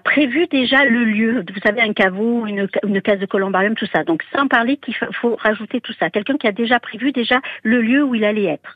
prévu 0.03 0.47
déjà 0.47 0.85
le 0.85 1.03
lieu, 1.03 1.43
vous 1.53 1.59
savez 1.63 1.81
un 1.81 1.93
caveau, 1.93 2.45
une, 2.45 2.67
une 2.83 3.01
case 3.01 3.19
de 3.19 3.25
columbarium, 3.25 3.75
tout 3.75 3.87
ça. 3.93 4.03
Donc 4.03 4.23
sans 4.35 4.47
parler 4.47 4.77
qu'il 4.77 4.95
faut 4.95 5.35
rajouter 5.35 5.81
tout 5.81 5.93
ça. 5.99 6.09
Quelqu'un 6.09 6.37
qui 6.37 6.47
a 6.47 6.51
déjà 6.51 6.79
prévu 6.79 7.11
déjà 7.11 7.39
le 7.63 7.81
lieu 7.81 8.03
où 8.03 8.15
il 8.15 8.23
allait 8.23 8.45
être. 8.45 8.75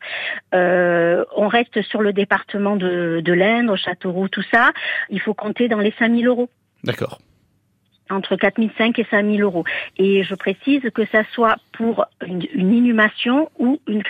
Euh, 0.54 1.24
on 1.36 1.48
reste 1.48 1.82
sur 1.84 2.02
le 2.02 2.14
département 2.14 2.76
de, 2.76 3.22
de 3.24 3.34
l'Indre, 3.34 3.76
Châteauroux, 3.76 4.30
tout 4.30 4.46
ça. 4.54 4.72
Il 5.10 5.20
faut 5.20 5.34
compter 5.34 5.68
dans 5.68 5.80
les 5.80 5.94
5000 5.98 6.28
euros. 6.28 6.50
D'accord 6.84 7.20
entre 8.12 8.36
4005 8.36 9.00
et 9.00 9.08
5000 9.10 9.42
euros. 9.42 9.64
Et 9.98 10.24
je 10.24 10.36
précise 10.36 10.82
que 10.94 11.06
ça 11.08 11.24
soit 11.34 11.56
pour 11.74 12.06
une, 12.26 12.44
inhumation 12.56 13.50
ou 13.58 13.80
une, 13.88 14.04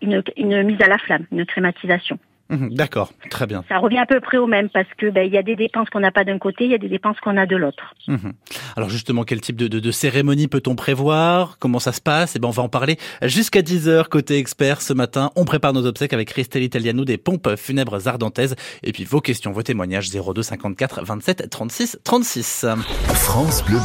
une, 0.00 0.22
une 0.36 0.62
mise 0.62 0.80
à 0.80 0.86
la 0.86 0.98
flamme, 0.98 1.26
une 1.32 1.44
crématisation. 1.44 2.18
Mhm, 2.52 2.74
d'accord, 2.74 3.12
très 3.30 3.46
bien. 3.46 3.64
Ça 3.68 3.78
revient 3.78 3.98
à 3.98 4.06
peu 4.06 4.20
près 4.20 4.36
au 4.36 4.46
même 4.46 4.68
parce 4.68 4.88
que 4.98 5.10
ben, 5.10 5.26
il 5.26 5.32
y 5.32 5.38
a 5.38 5.42
des 5.42 5.56
dépenses 5.56 5.88
qu'on 5.90 6.00
n'a 6.00 6.10
pas 6.12 6.24
d'un 6.24 6.38
côté, 6.38 6.64
il 6.64 6.70
y 6.70 6.74
a 6.74 6.78
des 6.78 6.88
dépenses 6.88 7.16
qu'on 7.20 7.36
a 7.36 7.46
de 7.46 7.56
l'autre. 7.56 7.94
Mhm. 8.08 8.32
Alors 8.76 8.90
justement, 8.90 9.24
quel 9.24 9.40
type 9.40 9.56
de, 9.56 9.68
de, 9.68 9.80
de 9.80 9.90
cérémonie 9.90 10.48
peut-on 10.48 10.76
prévoir? 10.76 11.56
Comment 11.58 11.78
ça 11.78 11.92
se 11.92 12.00
passe? 12.00 12.36
Eh 12.36 12.38
ben, 12.38 12.48
on 12.48 12.52
va 12.52 12.62
en 12.62 12.68
parler 12.68 12.98
jusqu'à 13.22 13.62
10 13.62 13.88
heures 13.88 14.08
côté 14.08 14.38
expert 14.38 14.82
ce 14.82 14.92
matin. 14.92 15.30
On 15.34 15.44
prépare 15.44 15.72
nos 15.72 15.86
obsèques 15.86 16.12
avec 16.12 16.28
Christelle 16.28 16.62
Italiano 16.62 17.04
des 17.04 17.16
pompes 17.18 17.56
funèbres 17.56 18.06
ardentaises. 18.06 18.54
Et 18.82 18.92
puis 18.92 19.04
vos 19.04 19.20
questions, 19.20 19.52
vos 19.52 19.62
témoignages 19.62 20.10
02 20.10 20.42
54 20.42 21.04
27 21.04 21.48
36 21.50 21.98
36. 22.04 22.66
France 23.14 23.64
Bleu 23.64 23.78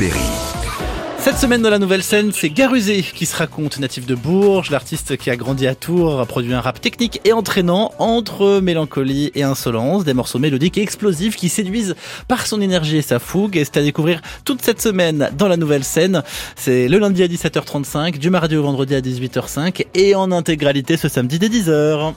cette 1.30 1.40
semaine 1.40 1.62
dans 1.62 1.70
la 1.70 1.78
nouvelle 1.78 2.04
scène, 2.04 2.32
c'est 2.32 2.50
Garusé 2.50 3.04
qui 3.04 3.26
se 3.26 3.36
raconte, 3.36 3.80
natif 3.80 4.06
de 4.06 4.16
Bourges, 4.16 4.72
l'artiste 4.72 5.18
qui 5.18 5.30
a 5.30 5.36
grandi 5.36 5.68
à 5.68 5.76
Tours, 5.76 6.22
a 6.22 6.26
produit 6.26 6.54
un 6.54 6.62
rap 6.62 6.80
technique 6.80 7.20
et 7.26 7.34
entraînant 7.34 7.92
entre 8.00 8.62
mélancolie 8.62 9.34
et 9.36 9.44
insolence, 9.44 10.06
des 10.06 10.14
morceaux 10.14 10.40
mélodiques 10.40 10.78
et 10.78 10.82
explosifs 10.82 11.36
qui 11.36 11.50
séduisent 11.50 11.96
par 12.30 12.48
son 12.48 12.62
énergie 12.62 12.96
et 12.96 13.02
sa 13.02 13.20
fougue. 13.20 13.58
Et 13.58 13.66
c'est 13.66 13.76
à 13.76 13.82
découvrir 13.82 14.22
toute 14.46 14.62
cette 14.62 14.82
semaine 14.82 15.30
dans 15.38 15.50
la 15.50 15.58
nouvelle 15.58 15.84
scène. 15.84 16.24
C'est 16.56 16.88
le 16.88 16.98
lundi 16.98 17.22
à 17.22 17.28
17h35, 17.28 18.20
du 18.20 18.30
mardi 18.30 18.56
au 18.56 18.64
vendredi 18.64 18.96
à 18.96 19.02
18h05 19.02 19.86
et 19.96 20.16
en 20.16 20.32
intégralité 20.32 20.96
ce 20.96 21.10
samedi 21.10 21.40
dès 21.40 21.50
10h. 21.50 22.14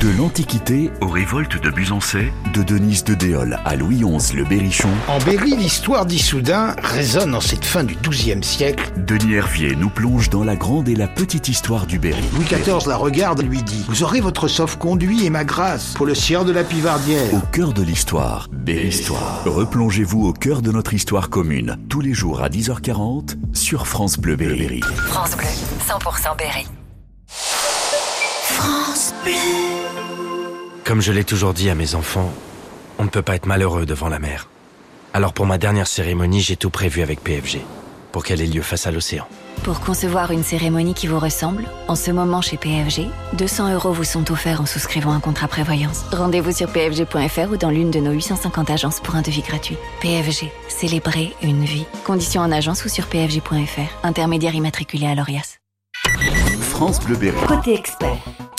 De 0.00 0.16
l'Antiquité 0.16 0.92
aux 1.00 1.08
révoltes 1.08 1.60
de 1.60 1.70
Busancais, 1.70 2.32
de 2.54 2.62
Denise 2.62 3.02
de 3.02 3.14
Déol 3.14 3.58
à 3.64 3.74
Louis 3.74 3.96
XI 3.96 4.36
le 4.36 4.44
Berrichon. 4.44 4.90
En 5.08 5.18
Berry, 5.18 5.56
l'histoire 5.56 6.06
d'Issoudun 6.06 6.76
résonne 6.80 7.34
en 7.34 7.40
cette 7.40 7.64
fin 7.64 7.82
du 7.82 7.96
XIIe 7.96 8.44
siècle. 8.44 8.92
Denis 8.96 9.34
Hervier 9.34 9.74
nous 9.74 9.88
plonge 9.88 10.30
dans 10.30 10.44
la 10.44 10.54
grande 10.54 10.88
et 10.88 10.94
la 10.94 11.08
petite 11.08 11.48
histoire 11.48 11.84
du 11.84 11.98
Berry. 11.98 12.22
Louis 12.34 12.44
XIV 12.44 12.86
la 12.86 12.96
regarde 12.96 13.40
et 13.40 13.42
lui 13.42 13.60
dit 13.64 13.84
Vous 13.88 14.04
aurez 14.04 14.20
votre 14.20 14.46
sauf-conduit 14.46 15.26
et 15.26 15.30
ma 15.30 15.44
grâce 15.44 15.94
pour 15.94 16.06
le 16.06 16.14
sieur 16.14 16.44
de 16.44 16.52
la 16.52 16.62
Pivardière. 16.62 17.34
Au 17.34 17.40
cœur 17.50 17.72
de 17.72 17.82
l'histoire, 17.82 18.46
Berry-Histoire. 18.52 19.42
Replongez-vous 19.46 20.28
au 20.28 20.32
cœur 20.32 20.62
de 20.62 20.70
notre 20.70 20.94
histoire 20.94 21.28
commune, 21.28 21.76
tous 21.88 22.02
les 22.02 22.14
jours 22.14 22.40
à 22.40 22.48
10h40 22.48 23.34
sur 23.52 23.88
France 23.88 24.16
Bleu 24.16 24.36
Berry. 24.36 24.80
France 25.08 25.36
Bleu, 25.36 25.48
100% 25.88 26.36
Berry. 26.38 26.68
France 28.58 29.14
Bleu. 29.24 29.32
Comme 30.84 31.00
je 31.00 31.12
l'ai 31.12 31.24
toujours 31.24 31.54
dit 31.54 31.70
à 31.70 31.74
mes 31.74 31.94
enfants, 31.94 32.32
on 32.98 33.04
ne 33.04 33.08
peut 33.08 33.22
pas 33.22 33.36
être 33.36 33.46
malheureux 33.46 33.86
devant 33.86 34.08
la 34.08 34.18
mer. 34.18 34.48
Alors 35.14 35.32
pour 35.32 35.46
ma 35.46 35.58
dernière 35.58 35.86
cérémonie, 35.86 36.40
j'ai 36.40 36.56
tout 36.56 36.70
prévu 36.70 37.02
avec 37.02 37.22
PFG, 37.22 37.60
pour 38.12 38.24
qu'elle 38.24 38.40
ait 38.40 38.46
lieu 38.46 38.62
face 38.62 38.86
à 38.86 38.90
l'océan. 38.90 39.26
Pour 39.62 39.80
concevoir 39.80 40.30
une 40.30 40.42
cérémonie 40.42 40.94
qui 40.94 41.06
vous 41.06 41.18
ressemble, 41.18 41.64
en 41.88 41.94
ce 41.94 42.10
moment 42.10 42.42
chez 42.42 42.56
PFG, 42.56 43.06
200 43.34 43.74
euros 43.74 43.92
vous 43.92 44.04
sont 44.04 44.30
offerts 44.30 44.60
en 44.60 44.66
souscrivant 44.66 45.12
un 45.12 45.20
contrat 45.20 45.48
prévoyance. 45.48 46.04
Rendez-vous 46.12 46.52
sur 46.52 46.68
pfg.fr 46.68 47.50
ou 47.50 47.56
dans 47.56 47.70
l'une 47.70 47.90
de 47.90 48.00
nos 48.00 48.12
850 48.12 48.70
agences 48.70 49.00
pour 49.00 49.14
un 49.14 49.22
devis 49.22 49.42
gratuit. 49.42 49.76
PFG, 50.00 50.50
célébrer 50.68 51.34
une 51.42 51.64
vie. 51.64 51.86
Conditions 52.04 52.42
en 52.42 52.52
agence 52.52 52.84
ou 52.84 52.88
sur 52.88 53.06
pfg.fr. 53.06 54.06
Intermédiaire 54.06 54.54
immatriculé 54.54 55.06
à 55.06 55.14
l'ORIAS. 55.14 55.58
France 56.78 57.00
Bleu 57.00 57.16
Berry. 57.16 57.36
Côté 57.48 57.74
expert. 57.74 58.16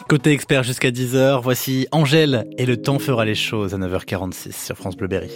Côté 0.09 0.31
expert 0.31 0.63
jusqu'à 0.63 0.91
10h, 0.91 1.39
voici 1.41 1.87
Angèle 1.93 2.49
et 2.57 2.65
le 2.65 2.75
temps 2.75 2.99
fera 2.99 3.23
les 3.23 3.33
choses 3.33 3.73
à 3.73 3.77
9h46 3.77 4.65
sur 4.65 4.75
France 4.75 4.97
Bleu 4.97 5.07
Berry. 5.07 5.31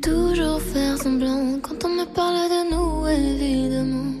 Toujours 0.00 0.60
faire 0.60 0.96
semblant 0.96 1.58
quand 1.60 1.84
on 1.84 1.88
me 1.88 2.04
parle 2.14 2.36
de 2.54 2.70
nous, 2.72 3.08
évidemment. 3.08 4.12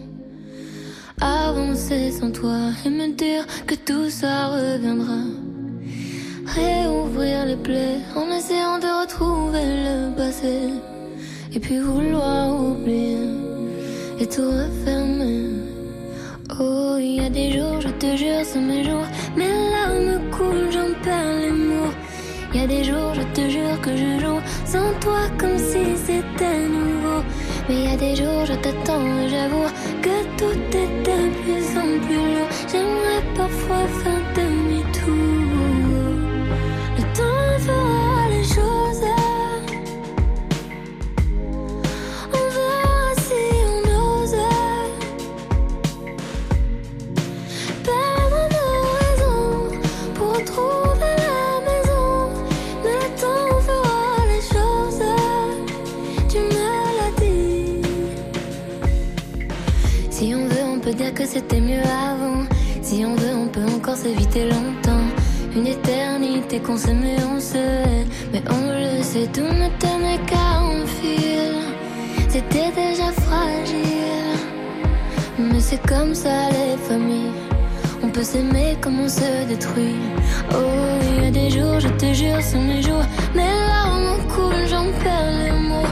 Avancer 1.20 2.10
sans 2.10 2.32
toi 2.32 2.72
et 2.84 2.90
me 2.90 3.14
dire 3.14 3.46
que 3.64 3.76
tout 3.76 4.10
ça 4.10 4.48
reviendra. 4.48 5.20
Réouvrir 6.46 7.46
les 7.46 7.56
plaies 7.58 8.00
en 8.16 8.26
essayant 8.36 8.80
de 8.80 9.02
retrouver 9.02 9.62
le 9.62 10.16
passé. 10.16 10.70
Et 11.52 11.60
puis 11.60 11.78
vouloir 11.78 12.60
oublier 12.60 13.53
et 14.20 14.26
tout 14.26 14.42
refermer. 14.42 15.50
Oh, 16.60 16.96
il 16.98 17.16
y 17.16 17.20
a 17.20 17.30
des 17.30 17.52
jours, 17.52 17.80
je 17.80 17.88
te 17.88 18.16
jure, 18.16 18.42
c'est 18.44 18.60
mes 18.60 18.84
jours. 18.84 19.06
Mes 19.36 19.48
larmes 19.48 20.30
coulent, 20.30 20.70
j'en 20.70 20.92
perds 21.02 21.40
les 21.40 21.50
mots. 21.50 21.94
Il 22.52 22.60
y 22.60 22.64
a 22.64 22.66
des 22.66 22.84
jours, 22.84 23.12
je 23.14 23.22
te 23.34 23.48
jure 23.48 23.80
que 23.80 23.96
je 23.96 24.20
joue 24.20 24.40
sans 24.64 24.92
toi 25.00 25.22
comme 25.38 25.58
si 25.58 25.96
c'était 26.06 26.68
nouveau. 26.68 27.22
Mais 27.68 27.74
il 27.74 27.90
y 27.90 27.94
a 27.94 27.96
des 27.96 28.14
jours, 28.14 28.44
je 28.46 28.54
t'attends 28.54 29.04
et 29.22 29.28
j'avoue 29.28 29.68
que 30.02 30.16
tout 30.38 30.60
est 30.82 30.92
de 31.08 31.18
plus 31.40 31.66
en 31.76 31.90
plus 32.04 32.22
lourd. 32.34 32.48
J'aimerais 32.70 33.22
parfois 33.36 33.86
faire 34.02 34.23
Mais 75.52 75.60
c'est 75.60 75.84
comme 75.86 76.14
ça 76.14 76.50
les 76.50 76.76
familles. 76.88 77.32
On 78.02 78.08
peut 78.08 78.22
s'aimer 78.22 78.76
comme 78.80 79.00
on 79.00 79.08
se 79.08 79.46
détruit. 79.48 79.96
Oh, 80.52 80.56
il 81.16 81.24
y 81.24 81.26
a 81.26 81.30
des 81.30 81.50
jours, 81.50 81.80
je 81.80 81.88
te 81.88 82.12
jure, 82.12 82.40
c'est 82.40 82.58
mes 82.58 82.82
jours. 82.82 83.04
Mes 83.34 83.52
larmes 83.68 84.18
coulent, 84.28 84.66
j'en 84.68 84.86
perds 85.02 85.32
les 85.44 85.58
mots. 85.68 85.90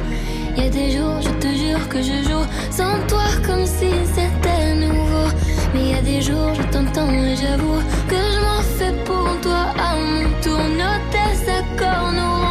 Il 0.57 0.65
y 0.65 0.67
a 0.67 0.71
des 0.71 0.91
jours, 0.93 1.21
je 1.21 1.31
te 1.45 1.49
jure 1.49 1.89
que 1.89 1.99
je 2.03 2.19
joue 2.29 2.47
sans 2.71 2.95
toi 3.09 3.25
comme 3.47 3.67
si 3.67 3.91
c'était 4.15 4.75
nouveau. 4.75 5.29
Mais 5.75 5.81
il 5.81 5.91
y 5.91 5.95
a 5.95 6.03
des 6.03 6.21
jours, 6.23 6.55
je 6.55 6.63
t'entends 6.73 7.11
et 7.11 7.37
j'avoue 7.37 7.81
que 8.09 8.17
je 8.35 8.41
m'en 8.47 8.63
fais 8.79 8.95
pour 9.05 9.29
toi 9.41 9.67
à 9.79 9.97
mon 9.97 10.29
tour. 10.43 10.61
Nos 10.81 10.99
désaccords 11.13 12.13
nous 12.13 12.42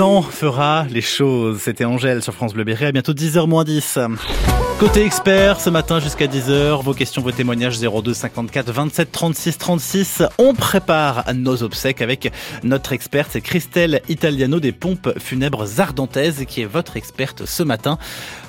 temps 0.00 0.22
fera 0.22 0.86
les 0.88 1.02
choses. 1.02 1.60
C'était 1.60 1.84
Angèle 1.84 2.22
sur 2.22 2.32
France 2.32 2.54
Bleu 2.54 2.64
Berry. 2.64 2.86
À 2.86 2.92
bientôt 2.92 3.12
10h 3.12 3.46
moins 3.46 3.64
10. 3.64 3.98
Côté 4.78 5.04
expert, 5.04 5.60
ce 5.60 5.68
matin 5.68 6.00
jusqu'à 6.00 6.26
10h, 6.26 6.82
vos 6.82 6.94
questions, 6.94 7.20
vos 7.20 7.32
témoignages 7.32 7.78
02 7.78 8.14
54 8.14 8.72
27 8.72 9.12
36 9.12 9.58
36. 9.58 10.22
On 10.38 10.54
prépare 10.54 11.26
nos 11.34 11.62
obsèques 11.62 12.00
avec 12.00 12.32
notre 12.62 12.94
experte, 12.94 13.28
c'est 13.32 13.42
Christelle 13.42 14.00
Italiano 14.08 14.58
des 14.58 14.72
pompes 14.72 15.18
funèbres 15.18 15.66
ardentaises 15.78 16.46
qui 16.48 16.62
est 16.62 16.66
votre 16.66 16.96
experte 16.96 17.44
ce 17.44 17.62
matin. 17.62 17.98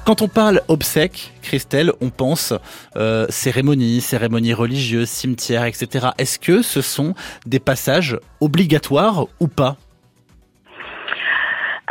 Quand 0.06 0.22
on 0.22 0.30
parle 0.30 0.62
obsèques, 0.70 1.34
Christelle, 1.42 1.92
on 2.00 2.12
pense 2.12 2.54
euh, 2.96 3.26
cérémonie, 3.28 4.00
cérémonie 4.00 4.54
religieuse, 4.54 5.10
cimetière, 5.10 5.66
etc. 5.66 6.12
Est-ce 6.18 6.40
que 6.40 6.62
ce 6.62 6.80
sont 6.82 7.14
des 7.46 7.60
passages 7.60 8.18
obligatoires 8.40 9.26
ou 9.42 9.50
pas? 9.50 9.76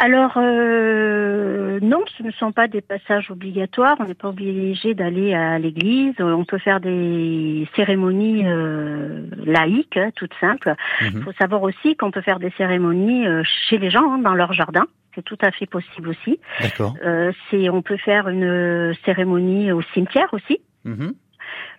Alors, 0.02 0.32
euh, 0.38 1.78
non, 1.82 2.02
ce 2.16 2.22
ne 2.22 2.30
sont 2.30 2.52
pas 2.52 2.68
des 2.68 2.80
passages 2.80 3.30
obligatoires. 3.30 3.96
On 4.00 4.04
n'est 4.06 4.14
pas 4.14 4.28
obligé 4.28 4.94
d'aller 4.94 5.34
à 5.34 5.58
l'église. 5.58 6.14
On 6.20 6.46
peut 6.46 6.56
faire 6.56 6.80
des 6.80 7.68
cérémonies 7.76 8.46
euh, 8.46 9.26
laïques, 9.44 9.98
hein, 9.98 10.08
toutes 10.16 10.32
simples. 10.40 10.74
Il 11.02 11.16
Mhm. 11.18 11.22
faut 11.24 11.32
savoir 11.32 11.60
aussi 11.62 11.96
qu'on 11.96 12.10
peut 12.10 12.22
faire 12.22 12.38
des 12.38 12.50
cérémonies 12.56 13.26
euh, 13.26 13.42
chez 13.68 13.76
les 13.76 13.90
gens, 13.90 14.10
hein, 14.10 14.18
dans 14.18 14.32
leur 14.34 14.54
jardin. 14.54 14.86
C'est 15.14 15.22
tout 15.24 15.36
à 15.42 15.50
fait 15.50 15.66
possible 15.66 16.08
aussi. 16.08 16.40
D'accord. 16.62 16.94
Euh, 17.04 17.30
c'est, 17.50 17.68
on 17.68 17.82
peut 17.82 17.98
faire 17.98 18.28
une 18.28 18.94
cérémonie 19.04 19.70
au 19.70 19.82
cimetière 19.92 20.32
aussi. 20.32 20.60
Mhm. 20.86 21.12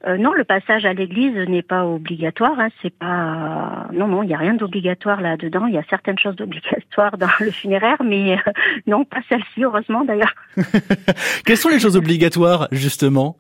Euh, 0.08 0.18
non, 0.18 0.34
le 0.34 0.44
passage 0.44 0.86
à 0.86 0.94
l'église 0.94 1.36
n'est 1.48 1.62
pas 1.62 1.86
obligatoire. 1.86 2.60
Hein, 2.60 2.70
c'est 2.82 2.94
pas. 2.94 3.88
Non, 3.94 4.08
non, 4.08 4.24
il 4.24 4.28
n'y 4.28 4.34
a 4.34 4.38
rien 4.38 4.54
d'obligatoire 4.54 5.22
là-dedans. 5.22 5.68
Il 5.68 5.74
y 5.74 5.78
a 5.78 5.84
certaines 5.90 6.18
choses 6.18 6.36
d'obligatoires 6.36 7.18
dans 7.18 7.30
le 7.40 7.52
funéraire, 7.52 8.02
mais 8.04 8.34
euh, 8.34 8.52
non, 8.88 9.06
pas 9.06 9.22
celle-ci, 9.30 9.64
heureusement 9.64 10.04
d'ailleurs. 10.04 10.34
Quelles 11.46 11.58
sont 11.58 11.70
les 11.70 11.80
choses 11.80 11.98
obligatoires, 11.98 12.68
justement? 12.72 13.38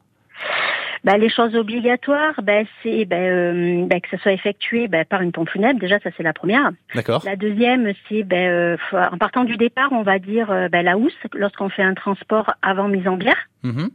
Bah, 1.04 1.18
les 1.18 1.30
choses 1.30 1.56
obligatoires, 1.56 2.40
bah, 2.44 2.62
c'est 2.84 3.06
bah, 3.06 3.16
euh, 3.16 3.86
bah, 3.88 4.00
que 4.00 4.10
ça 4.10 4.22
soit 4.22 4.34
effectué 4.34 4.88
par 5.10 5.22
une 5.22 5.32
pompe 5.32 5.50
funèbre. 5.50 5.80
Déjà, 5.80 6.00
ça 6.00 6.12
c'est 6.16 6.24
la 6.24 6.34
première. 6.34 6.72
D'accord. 6.94 7.24
La 7.26 7.36
deuxième, 7.36 7.92
c'est 8.08 8.24
euh, 8.32 8.78
en 8.94 9.18
partant 9.18 9.44
du 9.44 9.58
départ, 9.58 9.92
on 9.92 10.04
va 10.04 10.20
dire 10.20 10.52
euh, 10.52 10.68
la 10.72 10.98
housse 10.98 11.18
lorsqu'on 11.34 11.70
fait 11.70 11.82
un 11.82 11.96
transport 11.96 12.54
avant 12.62 12.88
mise 12.88 13.08
en 13.08 13.18
bière. 13.18 13.48
Mhm. 13.64 13.90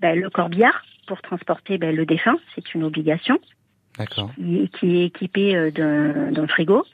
Bah, 0.00 0.14
le 0.14 0.28
corbillard 0.28 0.82
pour 1.08 1.20
transporter 1.22 1.78
bah, 1.78 1.90
le 1.90 2.06
défunt, 2.06 2.36
c'est 2.54 2.74
une 2.74 2.84
obligation. 2.84 3.38
D'accord. 3.96 4.30
qui, 4.36 4.70
qui 4.78 5.00
est 5.00 5.06
équipé 5.06 5.56
euh, 5.56 5.70
d'un 6.30 6.46
frigo, 6.46 6.84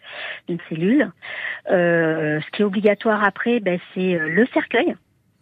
d'une 0.48 0.58
cellule. 0.70 1.10
Euh, 1.70 2.40
ce 2.40 2.50
qui 2.52 2.62
est 2.62 2.64
obligatoire 2.64 3.22
après, 3.22 3.60
ben, 3.60 3.78
c'est 3.92 4.14
euh, 4.14 4.28
le 4.28 4.46
cercueil 4.54 4.94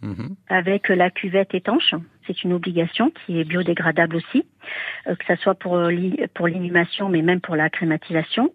Mhm. 0.02 0.34
avec 0.48 0.88
la 0.88 1.10
cuvette 1.10 1.54
étanche. 1.54 1.94
C'est 2.26 2.42
une 2.42 2.52
obligation 2.52 3.12
qui 3.24 3.38
est 3.38 3.44
biodégradable 3.44 4.16
aussi, 4.16 4.44
euh, 5.06 5.14
que 5.14 5.24
ça 5.26 5.36
soit 5.36 5.54
pour 5.54 5.78
pour 6.34 6.48
l'inhumation, 6.48 7.08
mais 7.08 7.22
même 7.22 7.40
pour 7.40 7.54
la 7.54 7.70
crématisation. 7.70 8.52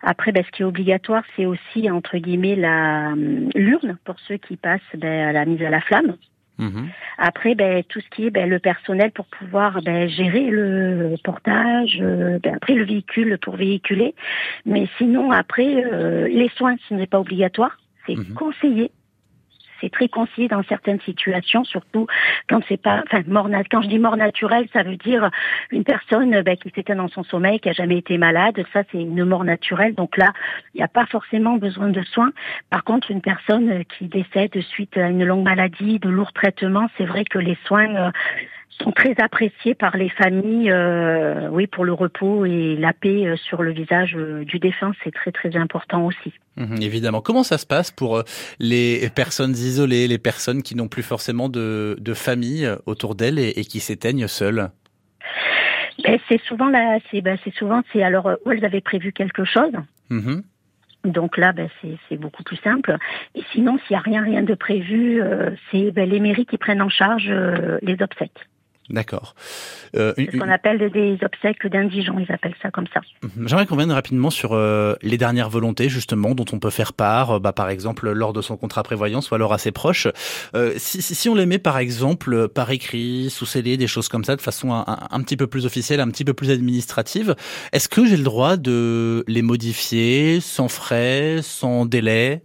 Après, 0.00 0.32
ben, 0.32 0.42
ce 0.44 0.50
qui 0.52 0.62
est 0.62 0.64
obligatoire, 0.64 1.24
c'est 1.36 1.44
aussi 1.44 1.90
entre 1.90 2.16
guillemets 2.16 2.56
la 2.56 3.10
hum, 3.12 3.50
l'urne 3.54 3.98
pour 4.04 4.18
ceux 4.20 4.38
qui 4.38 4.56
passent 4.56 4.80
ben, 4.94 5.28
à 5.28 5.32
la 5.32 5.44
mise 5.44 5.62
à 5.62 5.70
la 5.70 5.82
flamme. 5.82 6.16
Mhm. 6.58 6.88
Après, 7.18 7.54
ben, 7.54 7.82
tout 7.84 8.00
ce 8.00 8.08
qui 8.10 8.26
est 8.26 8.30
ben, 8.30 8.48
le 8.48 8.58
personnel 8.58 9.10
pour 9.10 9.26
pouvoir 9.26 9.82
ben, 9.82 10.08
gérer 10.08 10.48
le 10.50 11.16
portage, 11.22 11.98
euh, 12.00 12.38
ben, 12.42 12.54
après 12.56 12.74
le 12.74 12.84
véhicule 12.84 13.38
pour 13.38 13.56
véhiculer. 13.56 14.14
Mais 14.64 14.88
sinon, 14.98 15.32
après, 15.32 15.84
euh, 15.84 16.28
les 16.28 16.48
soins, 16.56 16.76
ce 16.88 16.94
n'est 16.94 17.06
pas 17.06 17.20
obligatoire, 17.20 17.76
c'est 18.06 18.16
Mhm. 18.16 18.34
conseillé. 18.34 18.90
C'est 19.80 19.90
très 19.90 20.08
conseillé 20.08 20.48
dans 20.48 20.62
certaines 20.64 21.00
situations, 21.00 21.64
surtout 21.64 22.06
quand 22.48 22.60
c'est 22.68 22.80
pas, 22.80 23.02
enfin, 23.06 23.22
mort 23.26 23.48
Quand 23.70 23.82
je 23.82 23.88
dis 23.88 23.98
mort 23.98 24.16
naturelle, 24.16 24.66
ça 24.72 24.82
veut 24.82 24.96
dire 24.96 25.30
une 25.70 25.84
personne 25.84 26.40
ben, 26.42 26.56
qui 26.56 26.70
s'éteint 26.70 26.96
dans 26.96 27.08
son 27.08 27.24
sommeil, 27.24 27.60
qui 27.60 27.68
a 27.68 27.72
jamais 27.72 27.98
été 27.98 28.18
malade. 28.18 28.62
Ça, 28.72 28.82
c'est 28.90 29.00
une 29.00 29.24
mort 29.24 29.44
naturelle. 29.44 29.94
Donc 29.94 30.16
là, 30.16 30.32
il 30.74 30.78
n'y 30.78 30.84
a 30.84 30.88
pas 30.88 31.06
forcément 31.06 31.56
besoin 31.56 31.88
de 31.88 32.02
soins. 32.02 32.32
Par 32.70 32.84
contre, 32.84 33.10
une 33.10 33.20
personne 33.20 33.70
euh, 33.70 33.82
qui 33.98 34.06
décède 34.06 34.58
suite 34.60 34.96
à 34.96 35.08
une 35.08 35.24
longue 35.24 35.44
maladie, 35.44 35.98
de 35.98 36.08
lourds 36.08 36.32
traitements, 36.32 36.88
c'est 36.96 37.04
vrai 37.04 37.24
que 37.24 37.38
les 37.38 37.56
soins 37.64 37.94
euh, 37.96 38.10
sont 38.68 38.92
très 38.92 39.14
appréciés 39.18 39.74
par 39.74 39.96
les 39.96 40.08
familles. 40.10 40.70
euh, 40.70 41.48
oui, 41.50 41.66
pour 41.66 41.84
le 41.84 41.92
repos 41.92 42.44
et 42.44 42.76
la 42.76 42.92
paix 42.92 43.26
euh, 43.26 43.36
sur 43.36 43.62
le 43.62 43.72
visage 43.72 44.14
euh, 44.16 44.44
du 44.44 44.58
défunt, 44.58 44.92
c'est 45.02 45.12
très 45.12 45.32
très 45.32 45.56
important 45.56 46.04
aussi. 46.04 46.32
Mhm, 46.56 46.82
évidemment. 46.82 47.20
Comment 47.20 47.42
ça 47.42 47.58
se 47.58 47.66
passe 47.66 47.90
pour 47.90 48.22
les 48.58 49.08
personnes 49.14 49.52
isolées, 49.52 50.08
les 50.08 50.18
personnes 50.18 50.62
qui 50.62 50.74
n'ont 50.74 50.88
plus 50.88 51.02
forcément 51.02 51.48
de, 51.48 51.96
de 51.98 52.14
famille 52.14 52.68
autour 52.86 53.14
d'elles 53.14 53.38
et, 53.38 53.50
et 53.56 53.64
qui 53.64 53.80
s'éteignent 53.80 54.26
seules? 54.26 54.68
Ben, 56.04 56.18
c'est 56.28 56.40
souvent 56.42 56.68
là, 56.68 56.98
c'est 57.10 57.20
ben, 57.22 57.38
c'est 57.42 57.54
souvent 57.54 57.82
c'est 57.92 58.02
alors 58.02 58.30
où 58.44 58.52
elles 58.52 58.64
avaient 58.64 58.82
prévu 58.82 59.12
quelque 59.12 59.44
chose. 59.44 59.72
Mhm. 60.10 60.42
Donc 61.04 61.36
là, 61.36 61.52
ben, 61.52 61.68
c'est 61.80 61.96
c'est 62.08 62.16
beaucoup 62.16 62.42
plus 62.42 62.56
simple. 62.56 62.96
Et 63.34 63.42
sinon, 63.52 63.78
s'il 63.78 63.94
n'y 63.94 63.96
a 63.96 64.00
rien, 64.00 64.22
rien 64.22 64.42
de 64.42 64.54
prévu, 64.54 65.22
euh, 65.22 65.50
c'est 65.70 65.90
ben, 65.90 66.08
les 66.08 66.20
mairies 66.20 66.46
qui 66.46 66.58
prennent 66.58 66.82
en 66.82 66.88
charge 66.88 67.28
euh, 67.28 67.78
les 67.82 68.00
obsèques. 68.02 68.46
D'accord. 68.88 69.34
Euh, 69.96 70.12
C'est 70.16 70.30
ce 70.30 70.36
qu'on 70.36 70.48
appelle 70.48 70.90
des 70.92 71.18
obsèques 71.24 71.66
d'indigents, 71.66 72.18
ils 72.18 72.30
appellent 72.30 72.54
ça 72.62 72.70
comme 72.70 72.86
ça. 72.94 73.00
Mhm. 73.22 73.48
J'aimerais 73.48 73.66
qu'on 73.66 73.76
vienne 73.76 73.90
rapidement 73.90 74.30
sur 74.30 74.52
euh, 74.52 74.94
les 75.02 75.18
dernières 75.18 75.50
volontés 75.50 75.88
justement 75.88 76.34
dont 76.34 76.44
on 76.52 76.58
peut 76.60 76.70
faire 76.70 76.92
part, 76.92 77.32
euh, 77.32 77.38
bah, 77.40 77.52
par 77.52 77.68
exemple 77.68 78.10
lors 78.12 78.32
de 78.32 78.42
son 78.42 78.56
contrat 78.56 78.82
prévoyance 78.84 79.30
ou 79.30 79.34
alors 79.34 79.52
à 79.52 79.58
ses 79.58 79.72
proches. 79.72 80.06
Euh, 80.54 80.72
si, 80.76 81.02
si, 81.02 81.14
si 81.16 81.28
on 81.28 81.34
les 81.34 81.46
met 81.46 81.58
par 81.58 81.78
exemple 81.78 82.48
par 82.48 82.70
écrit, 82.70 83.28
sous 83.30 83.46
scellé, 83.46 83.76
des 83.76 83.88
choses 83.88 84.08
comme 84.08 84.22
ça, 84.24 84.36
de 84.36 84.40
façon 84.40 84.72
un, 84.72 84.84
un- 84.86 84.98
un 85.10 85.22
petit 85.22 85.36
peu 85.36 85.46
plus 85.48 85.66
officielle, 85.66 86.00
un 86.00 86.08
petit 86.10 86.24
peu 86.24 86.34
plus 86.34 86.50
administrative, 86.50 87.34
est-ce 87.72 87.88
que 87.88 88.06
j'ai 88.06 88.16
le 88.16 88.22
droit 88.24 88.56
de 88.56 89.24
les 89.26 89.42
modifier 89.42 90.40
sans 90.40 90.68
frais, 90.68 91.38
sans 91.42 91.86
délai? 91.86 92.42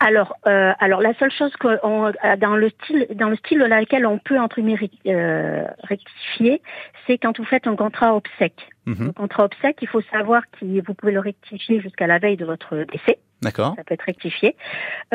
Alors, 0.00 0.36
euh, 0.46 0.72
alors 0.78 1.00
la 1.00 1.12
seule 1.14 1.30
chose 1.32 1.54
que 1.56 1.84
on- 1.84 2.06
euh, 2.06 2.36
dans 2.36 2.56
le 2.56 2.70
style 2.70 3.06
dans 3.14 3.28
le 3.28 3.36
style 3.36 3.58
dans 3.58 3.78
lequel 3.78 4.06
on 4.06 4.18
peut 4.18 4.38
entre 4.38 4.60
guillemets 4.60 4.90
euh, 5.06 5.64
rectifier, 5.82 6.62
c'est 7.06 7.18
quand 7.18 7.36
vous 7.38 7.44
faites 7.44 7.66
un 7.66 7.74
contrat 7.76 8.14
obsèque. 8.14 8.68
Mhm. 8.86 9.06
Le 9.08 9.12
contrat 9.12 9.44
obsèque, 9.44 9.78
il 9.82 9.88
faut 9.88 10.02
savoir 10.02 10.42
que 10.52 10.64
vous 10.64 10.94
pouvez 10.94 11.12
le 11.12 11.20
rectifier 11.20 11.80
jusqu'à 11.80 12.06
la 12.06 12.18
veille 12.18 12.36
de 12.36 12.44
votre 12.44 12.76
décès. 12.90 13.18
D'accord. 13.42 13.74
Ça 13.76 13.84
peut 13.84 13.94
être 13.94 14.02
rectifié. 14.02 14.56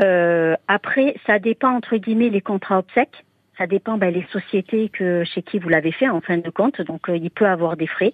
Euh, 0.03 0.55
après, 0.67 1.15
ça 1.25 1.39
dépend 1.39 1.71
entre 1.71 1.95
guillemets 1.97 2.29
les 2.29 2.41
contrats 2.41 2.79
obsèques. 2.79 3.23
Ça 3.57 3.67
dépend 3.67 3.97
ben, 3.97 4.13
les 4.13 4.25
sociétés 4.31 4.89
que 4.89 5.23
chez 5.23 5.41
qui 5.43 5.59
vous 5.59 5.69
l'avez 5.69 5.91
fait 5.91 6.09
en 6.09 6.21
fin 6.21 6.37
de 6.37 6.49
compte. 6.49 6.81
Donc 6.81 7.09
euh, 7.09 7.17
il 7.17 7.29
peut 7.29 7.45
avoir 7.45 7.77
des 7.77 7.87
frais. 7.87 8.13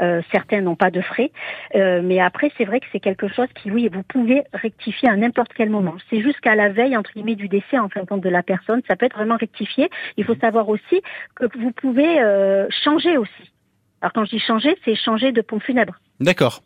Euh, 0.00 0.22
certains 0.32 0.60
n'ont 0.60 0.76
pas 0.76 0.90
de 0.90 1.00
frais. 1.00 1.30
Euh, 1.74 2.00
mais 2.02 2.20
après 2.20 2.50
c'est 2.58 2.64
vrai 2.64 2.80
que 2.80 2.86
c'est 2.92 3.00
quelque 3.00 3.28
chose 3.28 3.48
qui 3.54 3.70
oui 3.70 3.88
vous 3.92 4.02
pouvez 4.02 4.42
rectifier 4.52 5.08
à 5.08 5.16
n'importe 5.16 5.52
quel 5.54 5.70
moment. 5.70 5.94
C'est 6.10 6.20
jusqu'à 6.20 6.54
la 6.54 6.68
veille 6.68 6.96
entre 6.96 7.12
guillemets 7.12 7.36
du 7.36 7.48
décès 7.48 7.78
en 7.78 7.88
fin 7.88 8.00
de 8.00 8.06
compte 8.06 8.22
de 8.22 8.28
la 8.28 8.42
personne. 8.42 8.82
Ça 8.88 8.96
peut 8.96 9.06
être 9.06 9.16
vraiment 9.16 9.36
rectifié. 9.36 9.88
Il 10.16 10.24
faut 10.24 10.36
savoir 10.36 10.68
aussi 10.68 11.02
que 11.36 11.46
vous 11.58 11.72
pouvez 11.72 12.20
euh, 12.20 12.66
changer 12.84 13.16
aussi. 13.18 13.52
Alors 14.00 14.12
quand 14.12 14.24
je 14.24 14.30
dis 14.30 14.40
changer, 14.40 14.76
c'est 14.84 14.96
changer 14.96 15.30
de 15.32 15.42
pompe 15.42 15.62
funèbre 15.62 15.94
D'accord. 16.20 16.62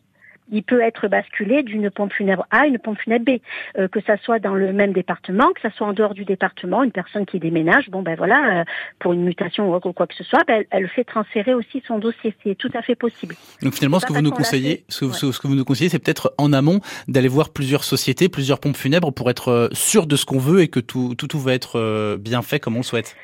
Il 0.51 0.63
peut 0.63 0.81
être 0.81 1.09
basculé 1.09 1.63
d'une 1.63 1.91
pompe 1.91 2.13
funèbre 2.13 2.47
A 2.51 2.61
à 2.61 2.67
une 2.67 2.79
pompe 2.79 2.99
funèbre 2.99 3.25
B, 3.25 3.39
euh, 3.79 3.89
que 3.89 4.01
ça 4.01 4.17
soit 4.19 4.39
dans 4.39 4.55
le 4.55 4.73
même 4.73 4.93
département, 4.93 5.53
que 5.53 5.61
ça 5.61 5.71
soit 5.71 5.87
en 5.87 5.93
dehors 5.93 6.15
du 6.15 6.25
département, 6.25 6.83
une 6.83 6.93
personne 6.93 7.27
qui 7.27 7.39
déménage, 7.39 7.91
bon 7.91 8.03
ben 8.03 8.15
voilà, 8.17 8.61
euh, 8.61 8.65
pour 8.99 9.13
une 9.13 9.25
mutation 9.25 9.75
ou 9.75 9.81
quoi 9.93 10.07
que 10.07 10.15
ce 10.15 10.25
soit, 10.25 10.45
ben, 10.47 10.65
elle, 10.71 10.89
fait 10.89 11.05
transférer 11.05 11.53
aussi 11.55 11.83
son 11.87 11.99
dossier, 11.99 12.35
c'est 12.45 12.55
tout 12.57 12.71
à 12.75 12.83
fait 12.83 12.95
possible. 12.95 13.35
Donc 13.63 13.75
finalement, 13.75 13.99
ce 14.01 14.07
que 14.07 14.13
vous 14.13 14.23
nous 14.23 14.31
conseillez, 14.31 14.85
ce, 14.89 15.01
que- 15.01 15.05
Ouais. 15.07 15.13
ce- 15.13 15.33
ce 15.33 15.41
que 15.41 15.47
vous 15.49 15.55
nous 15.55 15.65
conseillez, 15.65 15.91
c'est 15.91 15.99
peut-être 15.99 16.33
en 16.39 16.53
amont 16.53 16.81
d'aller 17.09 17.29
voir 17.29 17.51
plusieurs 17.51 17.85
sociétés, 17.85 18.29
plusieurs 18.29 18.61
pompes 18.61 18.77
funèbres 18.77 19.13
pour 19.13 19.29
être 19.31 19.49
euh, 19.49 19.69
sûr 19.73 20.07
de 20.07 20.17
ce 20.17 20.25
qu'on 20.25 20.39
veut 20.39 20.61
et 20.61 20.69
que 20.69 20.81
tout, 20.81 21.15
tout, 21.17 21.27
tout 21.27 21.39
va 21.41 21.53
être 21.55 22.17
bien 22.17 22.43
fait 22.43 22.61
comme 22.61 22.75
on 22.75 22.81
le 22.81 22.85
souhaite. 22.85 23.17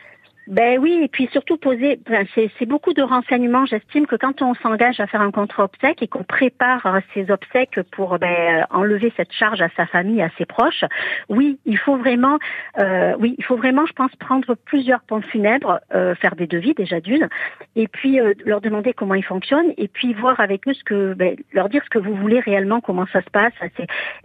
Ben 0.49 0.81
oui, 0.81 0.99
et 1.05 1.09
puis 1.09 1.29
surtout 1.31 1.57
poser, 1.57 2.01
ben, 2.05 2.27
c'est 2.35 2.67
beaucoup 2.67 2.93
de 2.93 3.03
renseignements. 3.03 3.65
J'estime 3.65 4.07
que 4.07 4.17
quand 4.17 4.43
on 4.43 4.55
s'engage 4.55 4.99
à 4.99 5.07
faire 5.07 5.21
un 5.21 5.31
contrat 5.31 5.65
obsèque 5.65 6.03
et 6.03 6.09
qu'on 6.09 6.25
prépare 6.25 6.85
euh, 6.85 6.99
ces 7.15 7.31
obsèques 7.31 7.81
pour 7.93 8.19
ben, 8.19 8.27
euh, 8.27 8.63
enlever 8.71 9.13
cette 9.17 9.33
charge 9.33 9.61
à 9.61 9.69
sa 9.77 9.87
famille, 9.87 10.21
à 10.21 10.31
ses 10.39 10.45
proches, 10.45 10.85
oui, 11.29 11.61
il 11.65 11.79
faut 11.79 11.97
vraiment, 11.97 12.39
euh, 12.81 13.15
oui, 13.21 13.37
il 13.39 13.45
faut 13.45 13.57
vraiment, 13.57 13.87
je 13.87 13.93
pense, 13.93 14.11
prendre 14.17 14.57
plusieurs 14.57 15.03
pompes 15.03 15.25
funèbres, 15.27 15.81
euh, 15.95 16.17
faire 16.17 16.35
des 16.35 16.49
devis 16.49 16.75
déjà 16.75 16.99
d'une, 16.99 17.29
et 17.77 17.87
puis 17.87 18.19
euh, 18.19 18.35
leur 18.45 18.61
demander 18.61 18.95
comment 18.95 19.15
ils 19.15 19.25
fonctionnent, 19.25 19.73
et 19.77 19.87
puis 19.87 20.13
voir 20.13 20.41
avec 20.41 20.67
eux 20.67 20.75
ce 20.75 20.83
que, 20.83 21.15
ben, 21.15 21.37
leur 21.53 21.69
dire 21.69 21.85
ce 21.85 21.91
que 21.91 21.99
vous 22.01 22.17
voulez 22.17 22.41
réellement, 22.41 22.81
comment 22.81 23.07
ça 23.13 23.23
se 23.23 23.31
passe, 23.31 23.53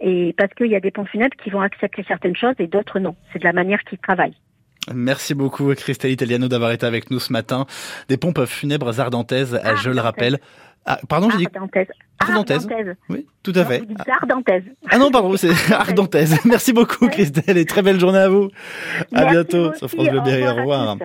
et 0.00 0.34
parce 0.36 0.52
qu'il 0.54 0.66
y 0.66 0.76
a 0.76 0.80
des 0.80 0.90
pompes 0.90 1.08
funèbres 1.08 1.36
qui 1.36 1.50
vont 1.50 1.60
accepter 1.60 2.04
certaines 2.08 2.36
choses 2.36 2.54
et 2.58 2.66
d'autres 2.66 2.98
non. 2.98 3.14
C'est 3.32 3.38
de 3.38 3.44
la 3.44 3.52
manière 3.52 3.84
qu'ils 3.84 3.98
travaillent. 3.98 4.34
Merci 4.94 5.34
beaucoup 5.34 5.72
Christelle 5.74 6.12
Italiano 6.12 6.48
d'avoir 6.48 6.70
été 6.72 6.86
avec 6.86 7.10
nous 7.10 7.18
ce 7.20 7.32
matin. 7.32 7.66
Des 8.08 8.16
pompes 8.16 8.44
funèbres 8.46 8.98
ardentaises, 9.00 9.60
Ah, 9.64 9.74
je 9.76 9.90
le 9.90 10.00
rappelle. 10.00 10.38
Ah, 10.86 10.98
pardon, 11.08 11.28
j'ai 11.30 11.38
dit 11.38 11.46
Ardentaise. 11.54 11.88
Ardentaise. 12.18 12.64
Ardentaise. 12.64 12.96
oui, 13.10 13.26
tout 13.42 13.52
à 13.54 13.58
Non, 13.62 13.68
fait. 13.68 13.82
ardentaise. 14.22 14.62
Ah 14.90 14.98
non, 14.98 15.10
pardon, 15.10 15.36
c'est 15.36 15.50
ardentaise. 15.72 16.38
Merci 16.46 16.72
beaucoup 16.72 17.08
Christelle 17.08 17.58
et 17.58 17.66
très 17.66 17.82
belle 17.82 18.00
journée 18.00 18.18
à 18.20 18.28
vous. 18.30 18.48
À 19.12 19.24
Merci, 19.24 19.30
bientôt 19.32 19.74
sur. 19.74 19.88
France 19.90 20.08
Bleu 20.08 20.20
Berry. 20.22 20.48
Au 20.48 20.54
revoir. 20.54 20.96